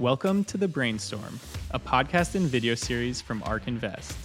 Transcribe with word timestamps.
Welcome 0.00 0.44
to 0.44 0.56
The 0.56 0.68
Brainstorm, 0.68 1.40
a 1.72 1.80
podcast 1.80 2.36
and 2.36 2.46
video 2.46 2.76
series 2.76 3.20
from 3.20 3.42
ARK 3.42 3.66
Invest. 3.66 4.16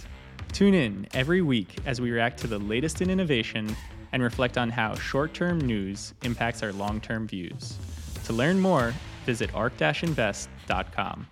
Tune 0.52 0.72
in 0.72 1.08
every 1.14 1.42
week 1.42 1.78
as 1.84 2.00
we 2.00 2.12
react 2.12 2.38
to 2.42 2.46
the 2.46 2.60
latest 2.60 3.02
in 3.02 3.10
innovation 3.10 3.74
and 4.12 4.22
reflect 4.22 4.56
on 4.56 4.70
how 4.70 4.94
short 4.94 5.34
term 5.34 5.58
news 5.58 6.14
impacts 6.22 6.62
our 6.62 6.72
long 6.72 7.00
term 7.00 7.26
views. 7.26 7.76
To 8.26 8.32
learn 8.32 8.60
more, 8.60 8.94
visit 9.26 9.52
ark-invest.com. 9.52 11.26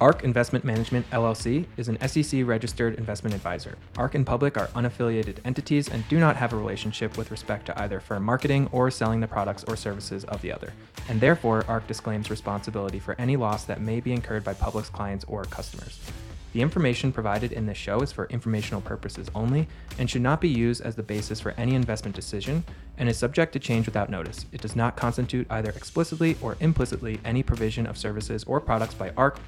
ARK 0.00 0.24
Investment 0.24 0.64
Management 0.64 1.08
LLC 1.10 1.66
is 1.76 1.88
an 1.88 2.08
SEC 2.08 2.46
registered 2.46 2.94
investment 2.94 3.34
advisor. 3.34 3.76
ARK 3.98 4.14
and 4.14 4.26
Public 4.26 4.56
are 4.56 4.68
unaffiliated 4.68 5.36
entities 5.44 5.90
and 5.90 6.08
do 6.08 6.18
not 6.18 6.36
have 6.36 6.54
a 6.54 6.56
relationship 6.56 7.18
with 7.18 7.30
respect 7.30 7.66
to 7.66 7.82
either 7.82 8.00
firm 8.00 8.22
marketing 8.22 8.66
or 8.72 8.90
selling 8.90 9.20
the 9.20 9.28
products 9.28 9.62
or 9.64 9.76
services 9.76 10.24
of 10.24 10.40
the 10.40 10.50
other. 10.50 10.72
And 11.10 11.20
therefore, 11.20 11.66
ARK 11.68 11.86
disclaims 11.86 12.30
responsibility 12.30 12.98
for 12.98 13.14
any 13.18 13.36
loss 13.36 13.64
that 13.64 13.82
may 13.82 14.00
be 14.00 14.14
incurred 14.14 14.42
by 14.42 14.54
Public's 14.54 14.88
clients 14.88 15.26
or 15.28 15.44
customers. 15.44 16.00
The 16.54 16.62
information 16.62 17.12
provided 17.12 17.52
in 17.52 17.66
this 17.66 17.76
show 17.76 18.00
is 18.00 18.10
for 18.10 18.26
informational 18.26 18.80
purposes 18.80 19.28
only 19.34 19.68
and 19.98 20.10
should 20.10 20.22
not 20.22 20.40
be 20.40 20.48
used 20.48 20.80
as 20.80 20.96
the 20.96 21.02
basis 21.02 21.40
for 21.40 21.52
any 21.52 21.74
investment 21.74 22.16
decision 22.16 22.64
and 22.98 23.08
is 23.08 23.16
subject 23.18 23.52
to 23.52 23.60
change 23.60 23.86
without 23.86 24.10
notice. 24.10 24.46
It 24.50 24.60
does 24.60 24.74
not 24.74 24.96
constitute 24.96 25.46
either 25.48 25.70
explicitly 25.70 26.36
or 26.40 26.56
implicitly 26.58 27.20
any 27.24 27.42
provision 27.44 27.86
of 27.86 27.96
services 27.96 28.42
or 28.44 28.60
products 28.60 28.94
by 28.94 29.12
ARK 29.16 29.38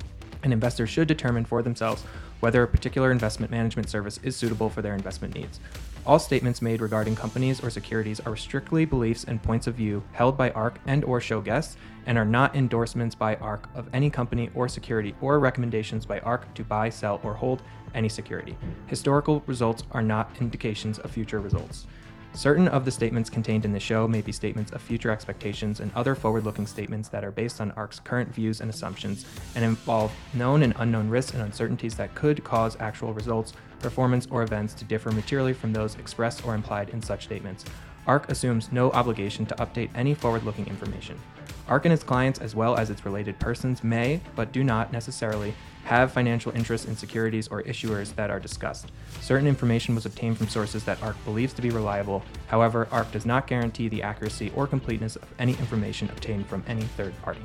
and 0.42 0.52
investors 0.52 0.91
should 0.91 1.09
determine 1.09 1.45
for 1.45 1.62
themselves 1.62 2.05
whether 2.41 2.62
a 2.62 2.69
particular 2.69 3.12
investment 3.12 3.51
management 3.52 3.88
service 3.88 4.19
is 4.23 4.34
suitable 4.34 4.68
for 4.68 4.82
their 4.82 4.95
investment 4.95 5.34
needs. 5.34 5.60
All 6.05 6.18
statements 6.18 6.60
made 6.60 6.80
regarding 6.80 7.15
companies 7.15 7.62
or 7.62 7.70
securities 7.70 8.18
are 8.18 8.37
strictly 8.37 8.84
beliefs 8.84 9.23
and 9.23 9.41
points 9.41 9.68
of 9.68 9.77
view 9.77 10.02
held 10.12 10.37
by 10.37 10.51
ARK 10.51 10.80
and 10.87 11.05
or 11.05 11.20
show 11.20 11.41
guests 11.41 11.77
and 12.06 12.18
are 12.18 12.24
not 12.24 12.56
endorsements 12.56 13.15
by 13.15 13.37
ARK 13.37 13.68
of 13.77 13.88
any 13.92 14.10
company 14.10 14.51
or 14.57 14.68
security 14.68 15.15
or 15.21 15.38
recommendations 15.38 16.04
by 16.04 16.18
ARK 16.21 16.52
to 16.54 16.65
buy, 16.65 16.88
sell 16.88 17.21
or 17.23 17.34
hold 17.34 17.62
any 17.95 18.09
security. 18.09 18.56
Historical 18.87 19.45
results 19.46 19.84
are 19.93 20.02
not 20.02 20.30
indications 20.40 20.99
of 20.99 21.12
future 21.12 21.40
results. 21.40 21.87
Certain 22.35 22.66
of 22.69 22.87
the 22.87 22.91
statements 22.91 23.29
contained 23.29 23.66
in 23.66 23.73
the 23.73 23.80
show 23.80 24.09
may 24.09 24.23
be 24.23 24.33
statements 24.33 24.73
of 24.73 24.80
future 24.80 25.11
expectations 25.11 25.80
and 25.80 25.93
other 25.95 26.15
forward 26.15 26.45
looking 26.45 26.66
statements 26.66 27.11
that 27.11 27.24
are 27.24 27.30
based 27.30 27.61
on 27.61 27.71
ARK's 27.73 28.01
current 28.01 28.35
views 28.35 28.63
and 28.63 28.71
assumptions 28.71 29.27
and 29.55 29.63
involve 29.63 30.11
known 30.33 30.63
and 30.63 30.73
unknown 30.79 31.11
risks 31.11 31.35
and 31.35 31.43
uncertainties 31.43 31.95
that 31.95 32.15
could 32.15 32.43
cause 32.43 32.74
actual 32.80 33.13
results, 33.13 33.52
performance, 33.80 34.27
or 34.30 34.43
events 34.43 34.73
to 34.73 34.85
differ 34.87 35.11
materially 35.11 35.52
from 35.52 35.74
those 35.74 35.97
expressed 35.97 36.47
or 36.47 36.55
implied 36.55 36.89
in 36.89 37.02
such 37.02 37.24
statements. 37.24 37.66
ARK 38.07 38.30
assumes 38.30 38.73
no 38.73 38.91
obligation 38.93 39.45
to 39.46 39.55
update 39.57 39.91
any 39.95 40.15
forward 40.15 40.43
looking 40.43 40.67
information. 40.67 41.21
ARK 41.69 41.85
and 41.85 41.93
its 41.93 42.02
clients, 42.02 42.41
as 42.41 42.55
well 42.55 42.77
as 42.77 42.89
its 42.89 43.05
related 43.05 43.39
persons, 43.39 43.85
may, 43.85 44.21
but 44.35 44.52
do 44.52 44.65
not 44.65 44.91
necessarily, 44.91 45.55
have 45.85 46.13
financial 46.13 46.52
interests 46.52 46.87
in 46.87 46.97
securities 46.97 47.49
or 47.49 47.63
issuers 47.65 48.15
that 48.15 48.30
are 48.30 48.38
discussed. 48.38 48.93
Certain 49.21 49.47
information 49.47 49.95
was 49.95 50.07
obtained 50.07 50.39
from 50.39 50.49
sources 50.49 50.85
that 50.85 51.02
ARK 51.02 51.16
believes 51.24 51.52
to 51.55 51.63
be 51.63 51.71
reliable. 51.71 52.23
However, 52.47 52.87
ARK 52.93 53.11
does 53.13 53.27
not 53.27 53.47
guarantee 53.47 53.89
the 53.89 54.02
accuracy 54.02 54.52
or 54.55 54.66
completeness 54.66 55.16
of 55.16 55.29
any 55.39 55.52
information 55.52 56.09
obtained 56.11 56.47
from 56.47 56.63
any 56.69 56.83
third 56.83 57.21
party. 57.23 57.43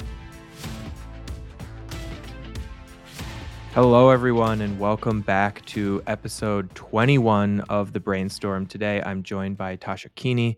Hello, 3.74 4.10
everyone, 4.10 4.62
and 4.62 4.80
welcome 4.80 5.22
back 5.22 5.64
to 5.66 6.02
episode 6.08 6.74
21 6.74 7.62
of 7.70 7.94
the 7.94 8.00
Brainstorm. 8.00 8.66
Today, 8.66 9.02
I'm 9.04 9.24
joined 9.24 9.58
by 9.58 9.78
Tasha 9.78 10.10
Keeney, 10.16 10.58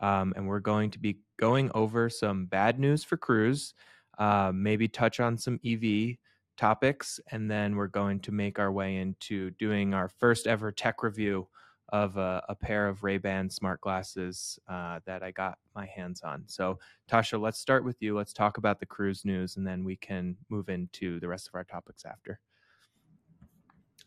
um, 0.00 0.32
and 0.36 0.46
we're 0.46 0.60
going 0.60 0.90
to 0.90 0.98
be 0.98 1.18
going 1.38 1.70
over 1.74 2.10
some 2.10 2.46
bad 2.46 2.78
news 2.78 3.04
for 3.04 3.16
Cruise, 3.16 3.74
uh, 4.18 4.50
maybe 4.54 4.88
touch 4.88 5.20
on 5.20 5.38
some 5.38 5.60
EV 5.64 6.16
topics, 6.58 7.18
and 7.30 7.50
then 7.50 7.76
we're 7.76 7.86
going 7.86 8.20
to 8.20 8.32
make 8.32 8.58
our 8.58 8.70
way 8.70 8.96
into 8.96 9.50
doing 9.52 9.94
our 9.94 10.08
first 10.08 10.46
ever 10.46 10.70
tech 10.70 11.02
review 11.02 11.48
of 11.90 12.18
a, 12.18 12.42
a 12.50 12.54
pair 12.54 12.86
of 12.86 13.02
Ray-Ban 13.02 13.48
smart 13.48 13.80
glasses 13.80 14.58
uh, 14.68 15.00
that 15.06 15.22
I 15.22 15.30
got 15.30 15.58
my 15.74 15.86
hands 15.86 16.20
on. 16.20 16.44
So, 16.46 16.78
Tasha, 17.10 17.40
let's 17.40 17.58
start 17.58 17.82
with 17.82 17.96
you. 18.02 18.14
Let's 18.14 18.34
talk 18.34 18.58
about 18.58 18.78
the 18.78 18.86
cruise 18.86 19.24
news, 19.24 19.56
and 19.56 19.66
then 19.66 19.84
we 19.84 19.96
can 19.96 20.36
move 20.50 20.68
into 20.68 21.18
the 21.20 21.28
rest 21.28 21.48
of 21.48 21.54
our 21.54 21.64
topics 21.64 22.04
after. 22.04 22.40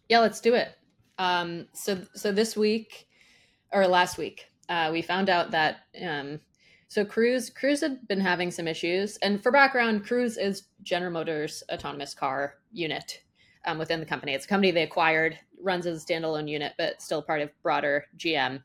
Yeah, 0.09 0.19
let's 0.19 0.41
do 0.41 0.53
it. 0.53 0.75
Um, 1.17 1.67
so, 1.73 2.01
so 2.13 2.31
this 2.31 2.55
week 2.55 3.07
or 3.71 3.87
last 3.87 4.17
week, 4.17 4.45
uh, 4.69 4.89
we 4.91 5.01
found 5.01 5.29
out 5.29 5.51
that 5.51 5.77
um, 6.05 6.39
so 6.91 7.05
Cruise 7.05 7.49
Cruise 7.49 7.79
had 7.79 8.05
been 8.09 8.19
having 8.19 8.51
some 8.51 8.67
issues, 8.67 9.15
and 9.21 9.41
for 9.41 9.49
background, 9.49 10.05
Cruise 10.05 10.37
is 10.37 10.63
General 10.83 11.13
Motors' 11.13 11.63
autonomous 11.71 12.13
car 12.13 12.55
unit 12.73 13.21
um, 13.65 13.77
within 13.77 14.01
the 14.01 14.05
company. 14.05 14.33
It's 14.33 14.43
a 14.43 14.49
company 14.49 14.71
they 14.71 14.83
acquired, 14.83 15.39
runs 15.61 15.87
as 15.87 16.03
a 16.03 16.05
standalone 16.05 16.49
unit, 16.49 16.73
but 16.77 17.01
still 17.01 17.21
part 17.21 17.39
of 17.39 17.49
broader 17.63 18.07
GM. 18.17 18.61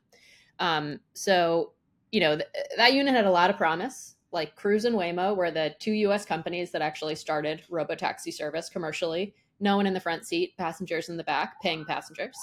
Um, 0.59 0.99
so 1.13 1.71
you 2.11 2.19
know 2.19 2.35
th- 2.35 2.49
that 2.75 2.91
unit 2.91 3.15
had 3.15 3.23
a 3.23 3.31
lot 3.31 3.49
of 3.49 3.55
promise. 3.55 4.15
Like 4.33 4.57
Cruise 4.57 4.83
and 4.83 4.97
Waymo 4.97 5.33
were 5.33 5.49
the 5.49 5.73
two 5.79 5.93
U.S. 5.93 6.25
companies 6.25 6.69
that 6.71 6.81
actually 6.81 7.15
started 7.15 7.63
robotaxi 7.71 8.33
service 8.33 8.67
commercially. 8.67 9.35
No 9.61 9.77
one 9.77 9.87
in 9.87 9.93
the 9.93 10.01
front 10.01 10.25
seat, 10.25 10.51
passengers 10.57 11.07
in 11.07 11.15
the 11.15 11.23
back, 11.23 11.61
paying 11.61 11.85
passengers, 11.85 12.37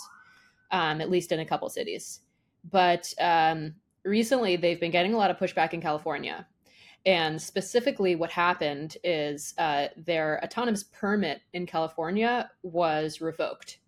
um, 0.70 1.02
at 1.02 1.10
least 1.10 1.30
in 1.30 1.40
a 1.40 1.46
couple 1.46 1.68
cities. 1.68 2.20
But 2.70 3.12
um, 3.20 3.74
recently 4.04 4.56
they've 4.56 4.80
been 4.80 4.90
getting 4.90 5.14
a 5.14 5.16
lot 5.16 5.30
of 5.30 5.38
pushback 5.38 5.72
in 5.72 5.80
California. 5.80 6.46
And 7.06 7.40
specifically, 7.40 8.16
what 8.16 8.30
happened 8.30 8.96
is 9.04 9.54
uh, 9.58 9.88
their 9.96 10.42
autonomous 10.42 10.84
permit 10.84 11.42
in 11.52 11.66
California 11.66 12.50
was 12.62 13.20
revoked. 13.20 13.78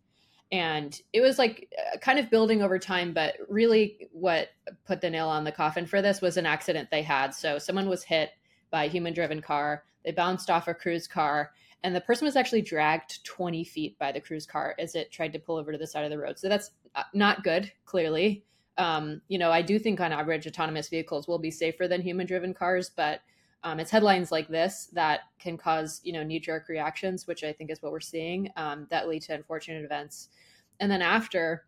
And 0.53 0.99
it 1.12 1.22
was 1.22 1.38
like 1.38 1.72
uh, 1.78 1.99
kind 1.99 2.19
of 2.19 2.31
building 2.31 2.62
over 2.62 2.78
time, 2.78 3.12
but 3.12 3.34
really 3.49 4.09
what 4.12 4.49
put 4.87 5.00
the 5.00 5.10
nail 5.10 5.28
on 5.28 5.44
the 5.44 5.53
coffin 5.53 5.87
for 5.87 6.03
this 6.03 6.21
was 6.21 6.37
an 6.37 6.47
accident 6.47 6.91
they 6.91 7.03
had. 7.03 7.34
So 7.34 7.59
someone 7.59 7.88
was 7.88 8.05
hit 8.05 8.31
by 8.71 8.84
a 8.84 8.88
human 8.91 9.15
driven 9.15 9.41
car, 9.41 9.84
they 10.05 10.12
bounced 10.12 10.50
off 10.50 10.69
a 10.69 10.75
cruise 10.75 11.09
car, 11.09 11.53
and 11.82 11.94
the 11.94 12.00
person 12.00 12.26
was 12.26 12.37
actually 12.37 12.62
dragged 12.62 13.25
20 13.25 13.65
feet 13.65 13.99
by 13.99 14.12
the 14.12 14.21
cruise 14.21 14.47
car 14.47 14.75
as 14.78 14.94
it 14.94 15.10
tried 15.10 15.32
to 15.32 15.38
pull 15.38 15.56
over 15.56 15.72
to 15.72 15.78
the 15.78 15.87
side 15.87 16.05
of 16.05 16.10
the 16.10 16.19
road. 16.19 16.38
So 16.38 16.49
that's 16.49 16.71
uh, 16.94 17.03
not 17.12 17.43
good, 17.43 17.72
clearly 17.84 18.44
um, 18.78 19.20
you 19.28 19.38
know, 19.38 19.50
I 19.50 19.62
do 19.62 19.78
think 19.78 20.00
on 20.00 20.12
average 20.12 20.47
autonomous 20.47 20.88
vehicles 20.88 21.26
will 21.26 21.38
be 21.38 21.50
safer 21.50 21.88
than 21.88 22.03
human 22.03 22.26
driven 22.26 22.54
cars, 22.54 22.91
but 22.94 23.20
um, 23.62 23.81
it's 23.81 23.91
headlines 23.91 24.31
like 24.31 24.48
this 24.48 24.88
that 24.92 25.20
can 25.38 25.56
cause, 25.56 26.00
you 26.04 26.12
know, 26.12 26.22
knee 26.22 26.38
jerk 26.38 26.69
reactions, 26.69 27.26
which 27.26 27.42
I 27.42 27.53
think 27.53 27.70
is 27.70 27.82
what 27.82 27.91
we're 27.91 28.00
seeing 28.00 28.50
um, 28.56 28.87
that 28.91 29.09
lead 29.09 29.22
to 29.22 29.34
unfortunate 29.34 29.84
events. 29.84 30.28
And 30.78 30.91
then 30.91 31.03
after 31.03 31.64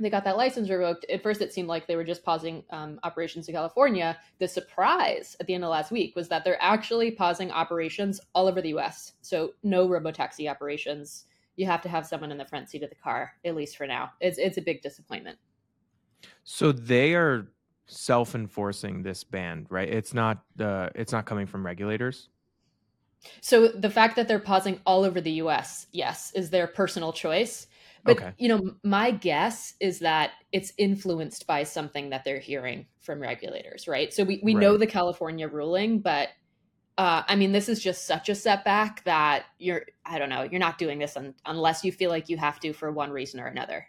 they 0.00 0.10
got 0.10 0.24
that 0.24 0.36
license 0.36 0.70
revoked, 0.70 1.04
at 1.10 1.22
first 1.22 1.42
it 1.42 1.52
seemed 1.52 1.68
like 1.68 1.86
they 1.86 1.96
were 1.96 2.04
just 2.04 2.24
pausing 2.24 2.62
um, 2.70 3.00
operations 3.02 3.48
in 3.48 3.54
California. 3.54 4.16
The 4.38 4.46
surprise 4.46 5.36
at 5.40 5.46
the 5.46 5.54
end 5.54 5.64
of 5.64 5.70
last 5.70 5.90
week 5.90 6.14
was 6.14 6.28
that 6.28 6.44
they're 6.44 6.62
actually 6.62 7.10
pausing 7.10 7.50
operations 7.50 8.20
all 8.34 8.46
over 8.46 8.62
the 8.62 8.74
US. 8.76 9.14
So 9.20 9.54
no 9.62 9.88
robotaxi 9.88 10.48
operations. 10.48 11.26
You 11.56 11.66
have 11.66 11.82
to 11.82 11.88
have 11.88 12.06
someone 12.06 12.30
in 12.30 12.38
the 12.38 12.46
front 12.46 12.70
seat 12.70 12.84
of 12.84 12.90
the 12.90 12.96
car, 12.96 13.32
at 13.44 13.56
least 13.56 13.76
for 13.76 13.86
now. 13.86 14.12
It's, 14.20 14.38
it's 14.38 14.58
a 14.58 14.62
big 14.62 14.82
disappointment. 14.82 15.38
So 16.44 16.72
they 16.72 17.14
are 17.14 17.48
self-enforcing 17.86 19.02
this 19.02 19.24
ban, 19.24 19.66
right? 19.70 19.88
It's 19.88 20.14
not 20.14 20.44
uh, 20.60 20.90
it's 20.94 21.12
not 21.12 21.26
coming 21.26 21.46
from 21.46 21.64
regulators. 21.64 22.28
So 23.40 23.68
the 23.68 23.90
fact 23.90 24.16
that 24.16 24.28
they're 24.28 24.38
pausing 24.38 24.80
all 24.86 25.04
over 25.04 25.20
the 25.20 25.32
US, 25.32 25.86
yes, 25.92 26.32
is 26.34 26.50
their 26.50 26.66
personal 26.66 27.12
choice. 27.12 27.66
But 28.04 28.16
okay. 28.16 28.32
you 28.38 28.48
know, 28.48 28.74
my 28.84 29.10
guess 29.10 29.74
is 29.80 29.98
that 30.00 30.30
it's 30.52 30.72
influenced 30.78 31.46
by 31.46 31.64
something 31.64 32.10
that 32.10 32.24
they're 32.24 32.38
hearing 32.38 32.86
from 33.00 33.20
regulators, 33.20 33.88
right? 33.88 34.12
So 34.12 34.24
we, 34.24 34.40
we 34.42 34.54
right. 34.54 34.60
know 34.60 34.76
the 34.76 34.86
California 34.86 35.48
ruling, 35.48 36.00
but 36.00 36.28
uh, 36.96 37.22
I 37.26 37.36
mean, 37.36 37.52
this 37.52 37.68
is 37.68 37.80
just 37.80 38.06
such 38.06 38.28
a 38.28 38.34
setback 38.34 39.04
that 39.04 39.46
you're, 39.58 39.82
I 40.04 40.18
don't 40.18 40.28
know, 40.28 40.42
you're 40.42 40.58
not 40.58 40.78
doing 40.78 40.98
this 40.98 41.16
un- 41.16 41.34
unless 41.44 41.84
you 41.84 41.92
feel 41.92 42.10
like 42.10 42.28
you 42.28 42.36
have 42.36 42.60
to 42.60 42.72
for 42.72 42.90
one 42.90 43.10
reason 43.10 43.40
or 43.40 43.46
another. 43.46 43.86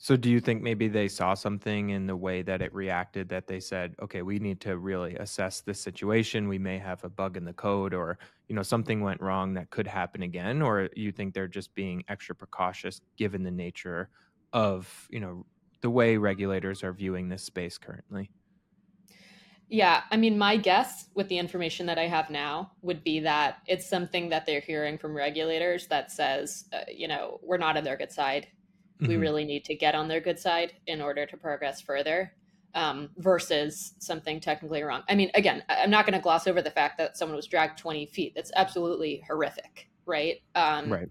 So 0.00 0.16
do 0.16 0.30
you 0.30 0.38
think 0.38 0.62
maybe 0.62 0.86
they 0.86 1.08
saw 1.08 1.34
something 1.34 1.90
in 1.90 2.06
the 2.06 2.14
way 2.14 2.42
that 2.42 2.62
it 2.62 2.72
reacted 2.72 3.28
that 3.30 3.48
they 3.48 3.58
said, 3.58 3.96
okay, 4.00 4.22
we 4.22 4.38
need 4.38 4.60
to 4.60 4.78
really 4.78 5.16
assess 5.16 5.60
this 5.60 5.80
situation. 5.80 6.46
We 6.46 6.58
may 6.58 6.78
have 6.78 7.02
a 7.02 7.08
bug 7.08 7.36
in 7.36 7.44
the 7.44 7.52
code 7.52 7.92
or, 7.92 8.16
you 8.46 8.54
know, 8.54 8.62
something 8.62 9.00
went 9.00 9.20
wrong 9.20 9.54
that 9.54 9.70
could 9.70 9.88
happen 9.88 10.22
again 10.22 10.62
or 10.62 10.88
you 10.94 11.10
think 11.10 11.34
they're 11.34 11.48
just 11.48 11.74
being 11.74 12.04
extra 12.08 12.32
precautious 12.36 13.00
given 13.16 13.42
the 13.42 13.50
nature 13.50 14.08
of, 14.52 15.08
you 15.10 15.18
know, 15.18 15.44
the 15.80 15.90
way 15.90 16.16
regulators 16.16 16.84
are 16.84 16.92
viewing 16.92 17.28
this 17.28 17.42
space 17.42 17.76
currently? 17.76 18.30
Yeah, 19.68 20.04
I 20.12 20.16
mean, 20.16 20.38
my 20.38 20.56
guess 20.56 21.08
with 21.14 21.28
the 21.28 21.38
information 21.38 21.86
that 21.86 21.98
I 21.98 22.06
have 22.06 22.30
now 22.30 22.70
would 22.82 23.02
be 23.02 23.18
that 23.20 23.58
it's 23.66 23.88
something 23.88 24.28
that 24.28 24.46
they're 24.46 24.60
hearing 24.60 24.96
from 24.96 25.14
regulators 25.14 25.88
that 25.88 26.12
says, 26.12 26.66
uh, 26.72 26.84
you 26.88 27.08
know, 27.08 27.40
we're 27.42 27.58
not 27.58 27.76
on 27.76 27.82
their 27.82 27.96
good 27.96 28.12
side 28.12 28.46
we 29.00 29.08
mm-hmm. 29.08 29.20
really 29.20 29.44
need 29.44 29.64
to 29.64 29.74
get 29.74 29.94
on 29.94 30.08
their 30.08 30.20
good 30.20 30.38
side 30.38 30.72
in 30.86 31.00
order 31.00 31.26
to 31.26 31.36
progress 31.36 31.80
further. 31.80 32.32
um, 32.74 33.10
versus 33.16 33.94
something 33.98 34.40
technically 34.40 34.82
wrong. 34.82 35.02
I 35.08 35.14
mean, 35.14 35.30
again, 35.34 35.64
I'm 35.68 35.90
not 35.90 36.04
going 36.04 36.14
to 36.14 36.22
gloss 36.22 36.46
over 36.46 36.62
the 36.62 36.70
fact 36.70 36.98
that 36.98 37.16
someone 37.16 37.36
was 37.36 37.46
dragged 37.46 37.78
20 37.78 38.06
feet. 38.06 38.34
That's 38.34 38.52
absolutely 38.54 39.22
horrific, 39.26 39.88
right? 40.06 40.36
Um, 40.54 40.92
right. 40.92 41.08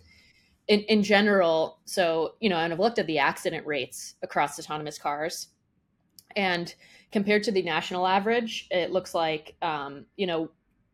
In, 0.67 0.81
in 0.81 1.01
general, 1.01 1.79
so, 1.85 2.35
you 2.39 2.49
know, 2.49 2.57
and 2.57 2.71
I've 2.71 2.79
looked 2.79 2.99
at 2.99 3.07
the 3.07 3.19
accident 3.19 3.65
rates 3.65 4.15
across 4.21 4.59
autonomous 4.59 4.97
cars. 4.97 5.47
And 6.35 6.73
compared 7.11 7.43
to 7.43 7.51
the 7.51 7.63
national 7.63 8.05
average, 8.05 8.67
it 8.69 8.91
looks 8.91 9.15
like, 9.15 9.55
um, 9.61 10.05
you 10.15 10.27
know, 10.27 10.51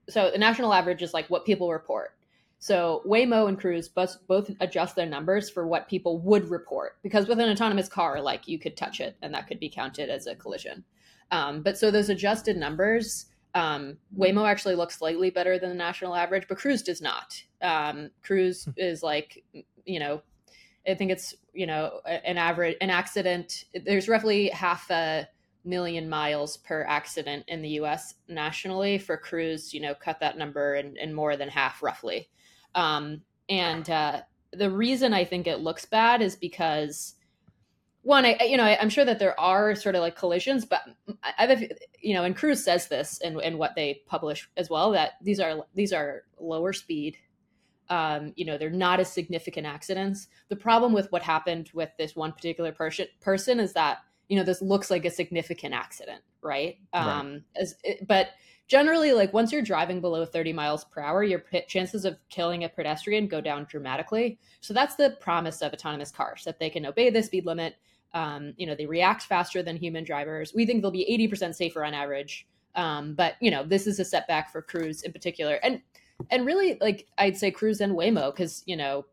so 0.10 0.32
the 0.32 0.38
national 0.38 0.74
average 0.74 1.02
is 1.02 1.14
like 1.14 1.30
what 1.30 1.46
people 1.46 1.72
report. 1.72 2.16
So 2.64 3.02
Waymo 3.06 3.50
and 3.50 3.60
Cruise 3.60 3.90
both, 3.90 4.26
both 4.26 4.50
adjust 4.62 4.96
their 4.96 5.06
numbers 5.06 5.50
for 5.50 5.68
what 5.68 5.90
people 5.90 6.20
would 6.20 6.50
report 6.50 6.96
because 7.04 7.28
with 7.28 7.42
an 7.42 7.50
autonomous 7.50 7.90
car, 7.90 8.22
like 8.22 8.48
you 8.48 8.58
could 8.58 8.78
touch 8.78 9.02
it 9.02 9.18
and 9.22 9.34
that 9.34 9.50
could 9.50 9.60
be 9.60 9.68
counted 9.68 10.10
as 10.10 10.28
a 10.28 10.36
collision. 10.36 10.86
Um, 11.30 11.62
but 11.62 11.78
so 11.78 11.92
those 11.92 12.08
adjusted 12.08 12.56
numbers, 12.56 13.26
um, 13.54 13.98
Waymo 14.18 14.48
actually 14.50 14.76
looks 14.76 14.98
slightly 14.98 15.30
better 15.30 15.60
than 15.60 15.72
the 15.72 15.76
national 15.76 16.16
average, 16.16 16.48
but 16.48 16.58
Cruise 16.58 16.82
does 16.82 17.02
not. 17.02 17.36
Um, 17.62 18.12
Cruise 18.22 18.64
hmm. 18.64 18.72
is 18.78 19.04
like, 19.04 19.44
you 19.86 20.00
know, 20.00 20.22
I 20.88 20.96
think 20.96 21.12
it's 21.12 21.36
you 21.54 21.68
know 21.68 22.00
an 22.06 22.38
average 22.38 22.78
an 22.80 22.90
accident. 22.90 23.66
There's 23.74 24.08
roughly 24.08 24.48
half 24.48 24.90
a 24.90 25.28
million 25.66 26.08
miles 26.08 26.56
per 26.56 26.84
accident 26.84 27.44
in 27.50 27.62
the 27.62 27.70
U.S. 27.72 28.16
nationally. 28.30 29.00
For 29.00 29.18
Cruise, 29.18 29.74
you 29.74 29.82
know, 29.82 29.94
cut 29.94 30.22
that 30.22 30.38
number 30.38 30.76
in 30.76 31.14
more 31.14 31.36
than 31.36 31.50
half 31.50 31.84
roughly. 31.84 32.30
Um, 32.76 33.22
and 33.50 33.90
uh, 33.90 34.22
the 34.52 34.70
reason 34.70 35.14
I 35.14 35.26
think 35.26 35.48
it 35.48 35.60
looks 35.60 35.86
bad 35.86 36.22
is 36.22 36.36
because 36.36 37.16
one, 38.04 38.26
I 38.26 38.38
you 38.44 38.58
know 38.58 38.66
I, 38.66 38.82
am 38.82 38.90
sure 38.90 39.06
that 39.06 39.20
there 39.20 39.40
are 39.40 39.76
sort 39.76 39.96
of 39.96 40.02
like 40.02 40.18
collisions, 40.18 40.66
but 40.66 40.82
I, 41.24 41.46
have 41.46 41.64
you 42.02 42.14
know, 42.14 42.24
and 42.24 42.36
Cruise 42.36 42.64
says 42.64 42.88
this 42.88 43.20
and 43.24 43.40
and 43.42 43.58
what 43.58 43.76
they 43.76 44.02
publish 44.08 44.50
as 44.58 44.70
well 44.70 44.92
that 44.92 45.14
these 45.22 45.40
are 45.40 45.66
these 45.74 45.94
are 45.94 46.24
lower 46.40 46.74
speed. 46.74 47.18
Um, 47.90 48.34
you 48.36 48.46
know, 48.46 48.58
they're 48.58 48.70
not 48.70 49.00
as 49.00 49.12
significant 49.12 49.68
accidents. 49.68 50.28
The 50.50 50.56
problem 50.56 50.94
with 50.94 51.12
what 51.12 51.22
happened 51.22 51.70
with 51.74 51.90
this 51.98 52.16
one 52.16 52.34
particular 52.34 52.72
person 52.72 53.08
person 53.22 53.60
is 53.60 53.74
that 53.74 54.00
you 54.28 54.38
know 54.38 54.44
this 54.44 54.62
looks 54.62 54.92
like 54.92 55.06
a 55.06 55.12
significant 55.12 55.74
accident, 55.74 56.22
right? 56.42 56.78
Um, 56.92 57.32
right. 57.32 57.42
As, 57.56 57.76
but 58.06 58.30
generally 58.68 59.14
like 59.14 59.34
once 59.34 59.52
you're 59.52 59.62
driving 59.62 60.02
below 60.02 60.26
30 60.26 60.54
miles 60.54 60.86
per 60.86 61.02
hour 61.02 61.24
your 61.24 61.40
p- 61.40 61.64
chances 61.68 62.06
of 62.06 62.18
killing 62.30 62.64
a 62.64 62.70
pedestrian 62.70 63.28
go 63.28 63.42
down 63.42 63.66
dramatically. 63.70 64.40
So 64.62 64.74
that's 64.74 64.96
the 64.96 65.18
promise 65.20 65.62
of 65.62 65.74
autonomous 65.74 66.12
cars 66.12 66.44
that 66.46 66.60
they 66.60 66.70
can 66.70 66.86
obey 66.86 67.10
the 67.10 67.24
speed 67.24 67.46
limit. 67.46 67.76
Um, 68.14 68.54
you 68.58 68.68
know 68.68 68.76
they 68.76 68.86
react 68.86 69.24
faster 69.24 69.64
than 69.64 69.76
human 69.76 70.04
drivers. 70.04 70.54
We 70.54 70.66
think 70.66 70.82
they'll 70.82 70.92
be 70.92 71.30
80% 71.32 71.56
safer 71.56 71.84
on 71.84 71.94
average. 71.94 72.48
Um, 72.76 73.16
but 73.16 73.36
you 73.40 73.52
know 73.52 73.64
this 73.64 73.88
is 73.88 74.00
a 74.00 74.06
setback 74.06 74.52
for 74.52 74.62
cruise 74.62 75.04
in 75.04 75.12
particular. 75.12 75.56
And 75.56 75.82
and 76.30 76.46
really 76.46 76.78
like 76.80 77.08
i'd 77.18 77.38
say 77.38 77.52
cruise 77.52 77.82
and 77.82 77.94
waymo 77.94 78.34
because 78.34 78.64
you 78.66 78.76
know 78.76 79.06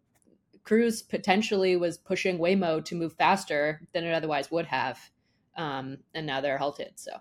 cruise 0.64 1.02
potentially 1.02 1.76
was 1.76 1.96
pushing 1.98 2.38
waymo 2.38 2.84
to 2.84 2.94
move 2.94 3.12
faster 3.14 3.80
than 3.92 4.04
it 4.04 4.12
otherwise 4.12 4.50
would 4.50 4.66
have 4.66 4.98
um, 5.56 5.98
and 6.14 6.26
now 6.26 6.40
they're 6.40 6.58
halted 6.58 6.92
so 6.96 7.12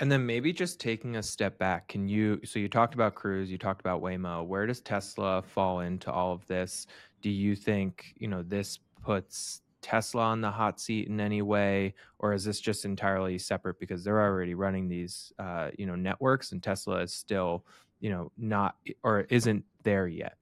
and 0.00 0.10
then 0.10 0.26
maybe 0.26 0.52
just 0.52 0.80
taking 0.80 1.16
a 1.16 1.22
step 1.22 1.58
back, 1.58 1.88
can 1.88 2.08
you? 2.08 2.40
So 2.44 2.58
you 2.58 2.68
talked 2.68 2.94
about 2.94 3.14
Cruise, 3.14 3.50
you 3.50 3.58
talked 3.58 3.80
about 3.80 4.02
Waymo. 4.02 4.44
Where 4.44 4.66
does 4.66 4.80
Tesla 4.80 5.42
fall 5.42 5.80
into 5.80 6.10
all 6.10 6.32
of 6.32 6.46
this? 6.46 6.86
Do 7.22 7.30
you 7.30 7.54
think 7.54 8.14
you 8.16 8.28
know 8.28 8.42
this 8.42 8.78
puts 9.02 9.62
Tesla 9.82 10.22
on 10.22 10.40
the 10.40 10.50
hot 10.50 10.80
seat 10.80 11.08
in 11.08 11.20
any 11.20 11.42
way, 11.42 11.94
or 12.18 12.32
is 12.32 12.44
this 12.44 12.60
just 12.60 12.84
entirely 12.84 13.38
separate 13.38 13.78
because 13.78 14.02
they're 14.02 14.20
already 14.20 14.54
running 14.54 14.88
these 14.88 15.32
uh, 15.38 15.70
you 15.78 15.86
know 15.86 15.94
networks 15.94 16.52
and 16.52 16.62
Tesla 16.62 17.02
is 17.02 17.12
still 17.12 17.64
you 18.00 18.10
know 18.10 18.32
not 18.36 18.76
or 19.02 19.26
isn't 19.30 19.64
there 19.84 20.08
yet? 20.08 20.36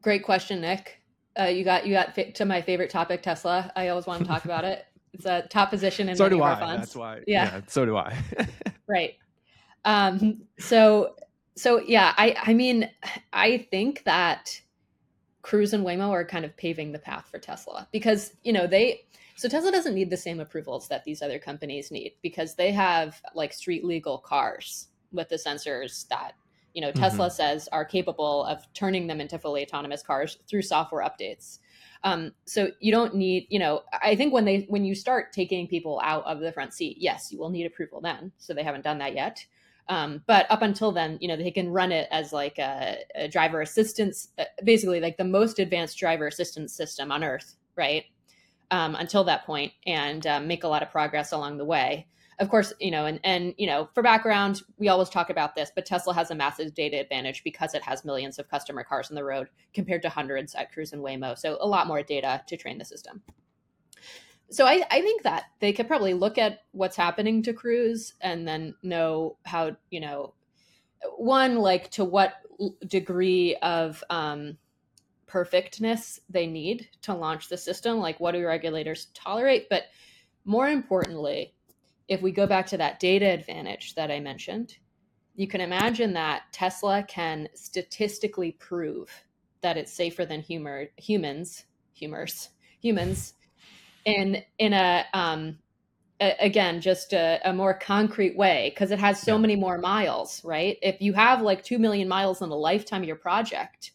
Great 0.00 0.24
question, 0.24 0.60
Nick. 0.60 1.02
Uh, 1.38 1.44
you 1.44 1.64
got 1.64 1.86
you 1.86 1.92
got 1.92 2.16
to 2.34 2.44
my 2.44 2.62
favorite 2.62 2.90
topic, 2.90 3.22
Tesla. 3.22 3.70
I 3.76 3.88
always 3.88 4.06
want 4.06 4.20
to 4.20 4.26
talk 4.26 4.44
about 4.46 4.64
it. 4.64 4.86
It's 5.12 5.26
a 5.26 5.42
top 5.48 5.70
position 5.70 6.08
in 6.08 6.16
so 6.16 6.28
do 6.28 6.42
I. 6.42 6.58
funds. 6.58 6.86
That's 6.86 6.96
why. 6.96 7.20
Yeah. 7.26 7.44
yeah 7.44 7.60
so 7.66 7.84
do 7.84 7.96
I. 7.96 8.16
right. 8.86 9.14
Um, 9.84 10.42
so 10.58 11.16
so 11.56 11.80
yeah, 11.80 12.14
I 12.16 12.36
I 12.42 12.54
mean, 12.54 12.90
I 13.32 13.66
think 13.70 14.04
that 14.04 14.60
Cruise 15.42 15.72
and 15.72 15.84
Waymo 15.84 16.10
are 16.10 16.24
kind 16.24 16.44
of 16.44 16.56
paving 16.56 16.92
the 16.92 16.98
path 16.98 17.28
for 17.30 17.38
Tesla 17.38 17.88
because 17.92 18.32
you 18.42 18.52
know 18.52 18.66
they 18.66 19.02
so 19.36 19.48
Tesla 19.48 19.72
doesn't 19.72 19.94
need 19.94 20.10
the 20.10 20.16
same 20.16 20.40
approvals 20.40 20.88
that 20.88 21.04
these 21.04 21.20
other 21.20 21.38
companies 21.38 21.90
need 21.90 22.12
because 22.22 22.54
they 22.54 22.70
have 22.72 23.20
like 23.34 23.52
street 23.52 23.84
legal 23.84 24.18
cars 24.18 24.88
with 25.10 25.28
the 25.28 25.36
sensors 25.36 26.06
that 26.08 26.32
you 26.74 26.80
know 26.80 26.92
Tesla 26.92 27.26
mm-hmm. 27.26 27.34
says 27.34 27.68
are 27.72 27.84
capable 27.84 28.44
of 28.44 28.64
turning 28.72 29.06
them 29.06 29.20
into 29.20 29.38
fully 29.38 29.62
autonomous 29.62 30.02
cars 30.02 30.38
through 30.48 30.62
software 30.62 31.04
updates. 31.04 31.58
Um, 32.04 32.32
so 32.46 32.68
you 32.80 32.90
don't 32.90 33.14
need, 33.14 33.46
you 33.48 33.58
know, 33.58 33.82
I 34.02 34.16
think 34.16 34.32
when 34.32 34.44
they 34.44 34.66
when 34.68 34.84
you 34.84 34.94
start 34.94 35.32
taking 35.32 35.68
people 35.68 36.00
out 36.02 36.24
of 36.24 36.40
the 36.40 36.52
front 36.52 36.74
seat, 36.74 36.96
yes, 36.98 37.30
you 37.30 37.38
will 37.38 37.50
need 37.50 37.66
approval 37.66 38.00
then. 38.00 38.32
So 38.38 38.54
they 38.54 38.64
haven't 38.64 38.84
done 38.84 38.98
that 38.98 39.14
yet. 39.14 39.44
Um, 39.88 40.22
but 40.26 40.46
up 40.50 40.62
until 40.62 40.92
then, 40.92 41.18
you 41.20 41.28
know, 41.28 41.36
they 41.36 41.50
can 41.50 41.68
run 41.68 41.92
it 41.92 42.08
as 42.10 42.32
like 42.32 42.58
a, 42.58 42.98
a 43.14 43.28
driver 43.28 43.60
assistance, 43.60 44.28
uh, 44.38 44.44
basically 44.64 45.00
like 45.00 45.16
the 45.16 45.24
most 45.24 45.58
advanced 45.58 45.98
driver 45.98 46.26
assistance 46.26 46.72
system 46.72 47.10
on 47.12 47.24
Earth, 47.24 47.56
right? 47.76 48.04
Um, 48.70 48.94
until 48.94 49.24
that 49.24 49.44
point, 49.44 49.72
and 49.86 50.26
um, 50.26 50.46
make 50.46 50.64
a 50.64 50.68
lot 50.68 50.82
of 50.82 50.90
progress 50.90 51.32
along 51.32 51.58
the 51.58 51.64
way 51.64 52.06
of 52.42 52.50
course, 52.50 52.72
you 52.80 52.90
know, 52.90 53.06
and 53.06 53.20
and 53.22 53.54
you 53.56 53.68
know, 53.68 53.88
for 53.94 54.02
background, 54.02 54.62
we 54.76 54.88
always 54.88 55.08
talk 55.08 55.30
about 55.30 55.54
this, 55.54 55.70
but 55.74 55.86
Tesla 55.86 56.12
has 56.12 56.32
a 56.32 56.34
massive 56.34 56.74
data 56.74 56.98
advantage 56.98 57.44
because 57.44 57.72
it 57.72 57.82
has 57.82 58.04
millions 58.04 58.38
of 58.38 58.50
customer 58.50 58.82
cars 58.82 59.10
on 59.10 59.14
the 59.14 59.24
road 59.24 59.48
compared 59.72 60.02
to 60.02 60.08
hundreds 60.08 60.54
at 60.56 60.72
Cruise 60.72 60.92
and 60.92 61.02
Waymo. 61.02 61.38
So 61.38 61.56
a 61.60 61.66
lot 61.66 61.86
more 61.86 62.02
data 62.02 62.42
to 62.48 62.56
train 62.56 62.78
the 62.78 62.84
system. 62.84 63.22
So 64.50 64.66
I, 64.66 64.82
I 64.90 65.00
think 65.00 65.22
that 65.22 65.44
they 65.60 65.72
could 65.72 65.86
probably 65.86 66.14
look 66.14 66.36
at 66.36 66.64
what's 66.72 66.96
happening 66.96 67.42
to 67.44 67.52
Cruise 67.52 68.14
and 68.20 68.46
then 68.46 68.74
know 68.82 69.36
how, 69.44 69.76
you 69.90 70.00
know, 70.00 70.34
one, 71.16 71.56
like 71.56 71.90
to 71.92 72.04
what 72.04 72.34
degree 72.86 73.56
of 73.62 74.02
um, 74.10 74.58
perfectness 75.26 76.20
they 76.28 76.46
need 76.46 76.88
to 77.02 77.14
launch 77.14 77.48
the 77.48 77.56
system. 77.56 77.98
Like, 77.98 78.20
what 78.20 78.32
do 78.32 78.44
regulators 78.44 79.06
tolerate? 79.14 79.68
But 79.70 79.84
more 80.44 80.68
importantly, 80.68 81.54
if 82.12 82.20
we 82.20 82.30
go 82.30 82.46
back 82.46 82.66
to 82.66 82.76
that 82.76 83.00
data 83.00 83.26
advantage 83.26 83.94
that 83.94 84.10
I 84.10 84.20
mentioned, 84.20 84.76
you 85.34 85.48
can 85.48 85.62
imagine 85.62 86.12
that 86.12 86.42
Tesla 86.52 87.02
can 87.08 87.48
statistically 87.54 88.52
prove 88.52 89.10
that 89.62 89.78
it's 89.78 89.92
safer 89.92 90.26
than 90.26 90.42
humor, 90.42 90.88
humans, 90.96 91.64
humors, 91.94 92.50
humans, 92.80 93.34
in 94.04 94.42
in 94.58 94.74
a 94.74 95.06
um, 95.14 95.58
a, 96.20 96.36
again 96.38 96.80
just 96.80 97.14
a, 97.14 97.40
a, 97.44 97.52
more 97.52 97.72
concrete 97.72 98.36
way 98.36 98.70
because 98.74 98.90
it 98.90 98.98
has 98.98 99.20
so 99.20 99.36
yeah. 99.36 99.40
many 99.40 99.56
more 99.56 99.78
miles, 99.78 100.44
right? 100.44 100.76
If 100.82 101.00
you 101.00 101.14
have 101.14 101.40
like 101.40 101.62
two 101.62 101.78
million 101.78 102.08
miles 102.08 102.42
in 102.42 102.50
the 102.50 102.56
lifetime 102.56 103.02
of 103.02 103.08
your 103.08 103.16
project 103.16 103.92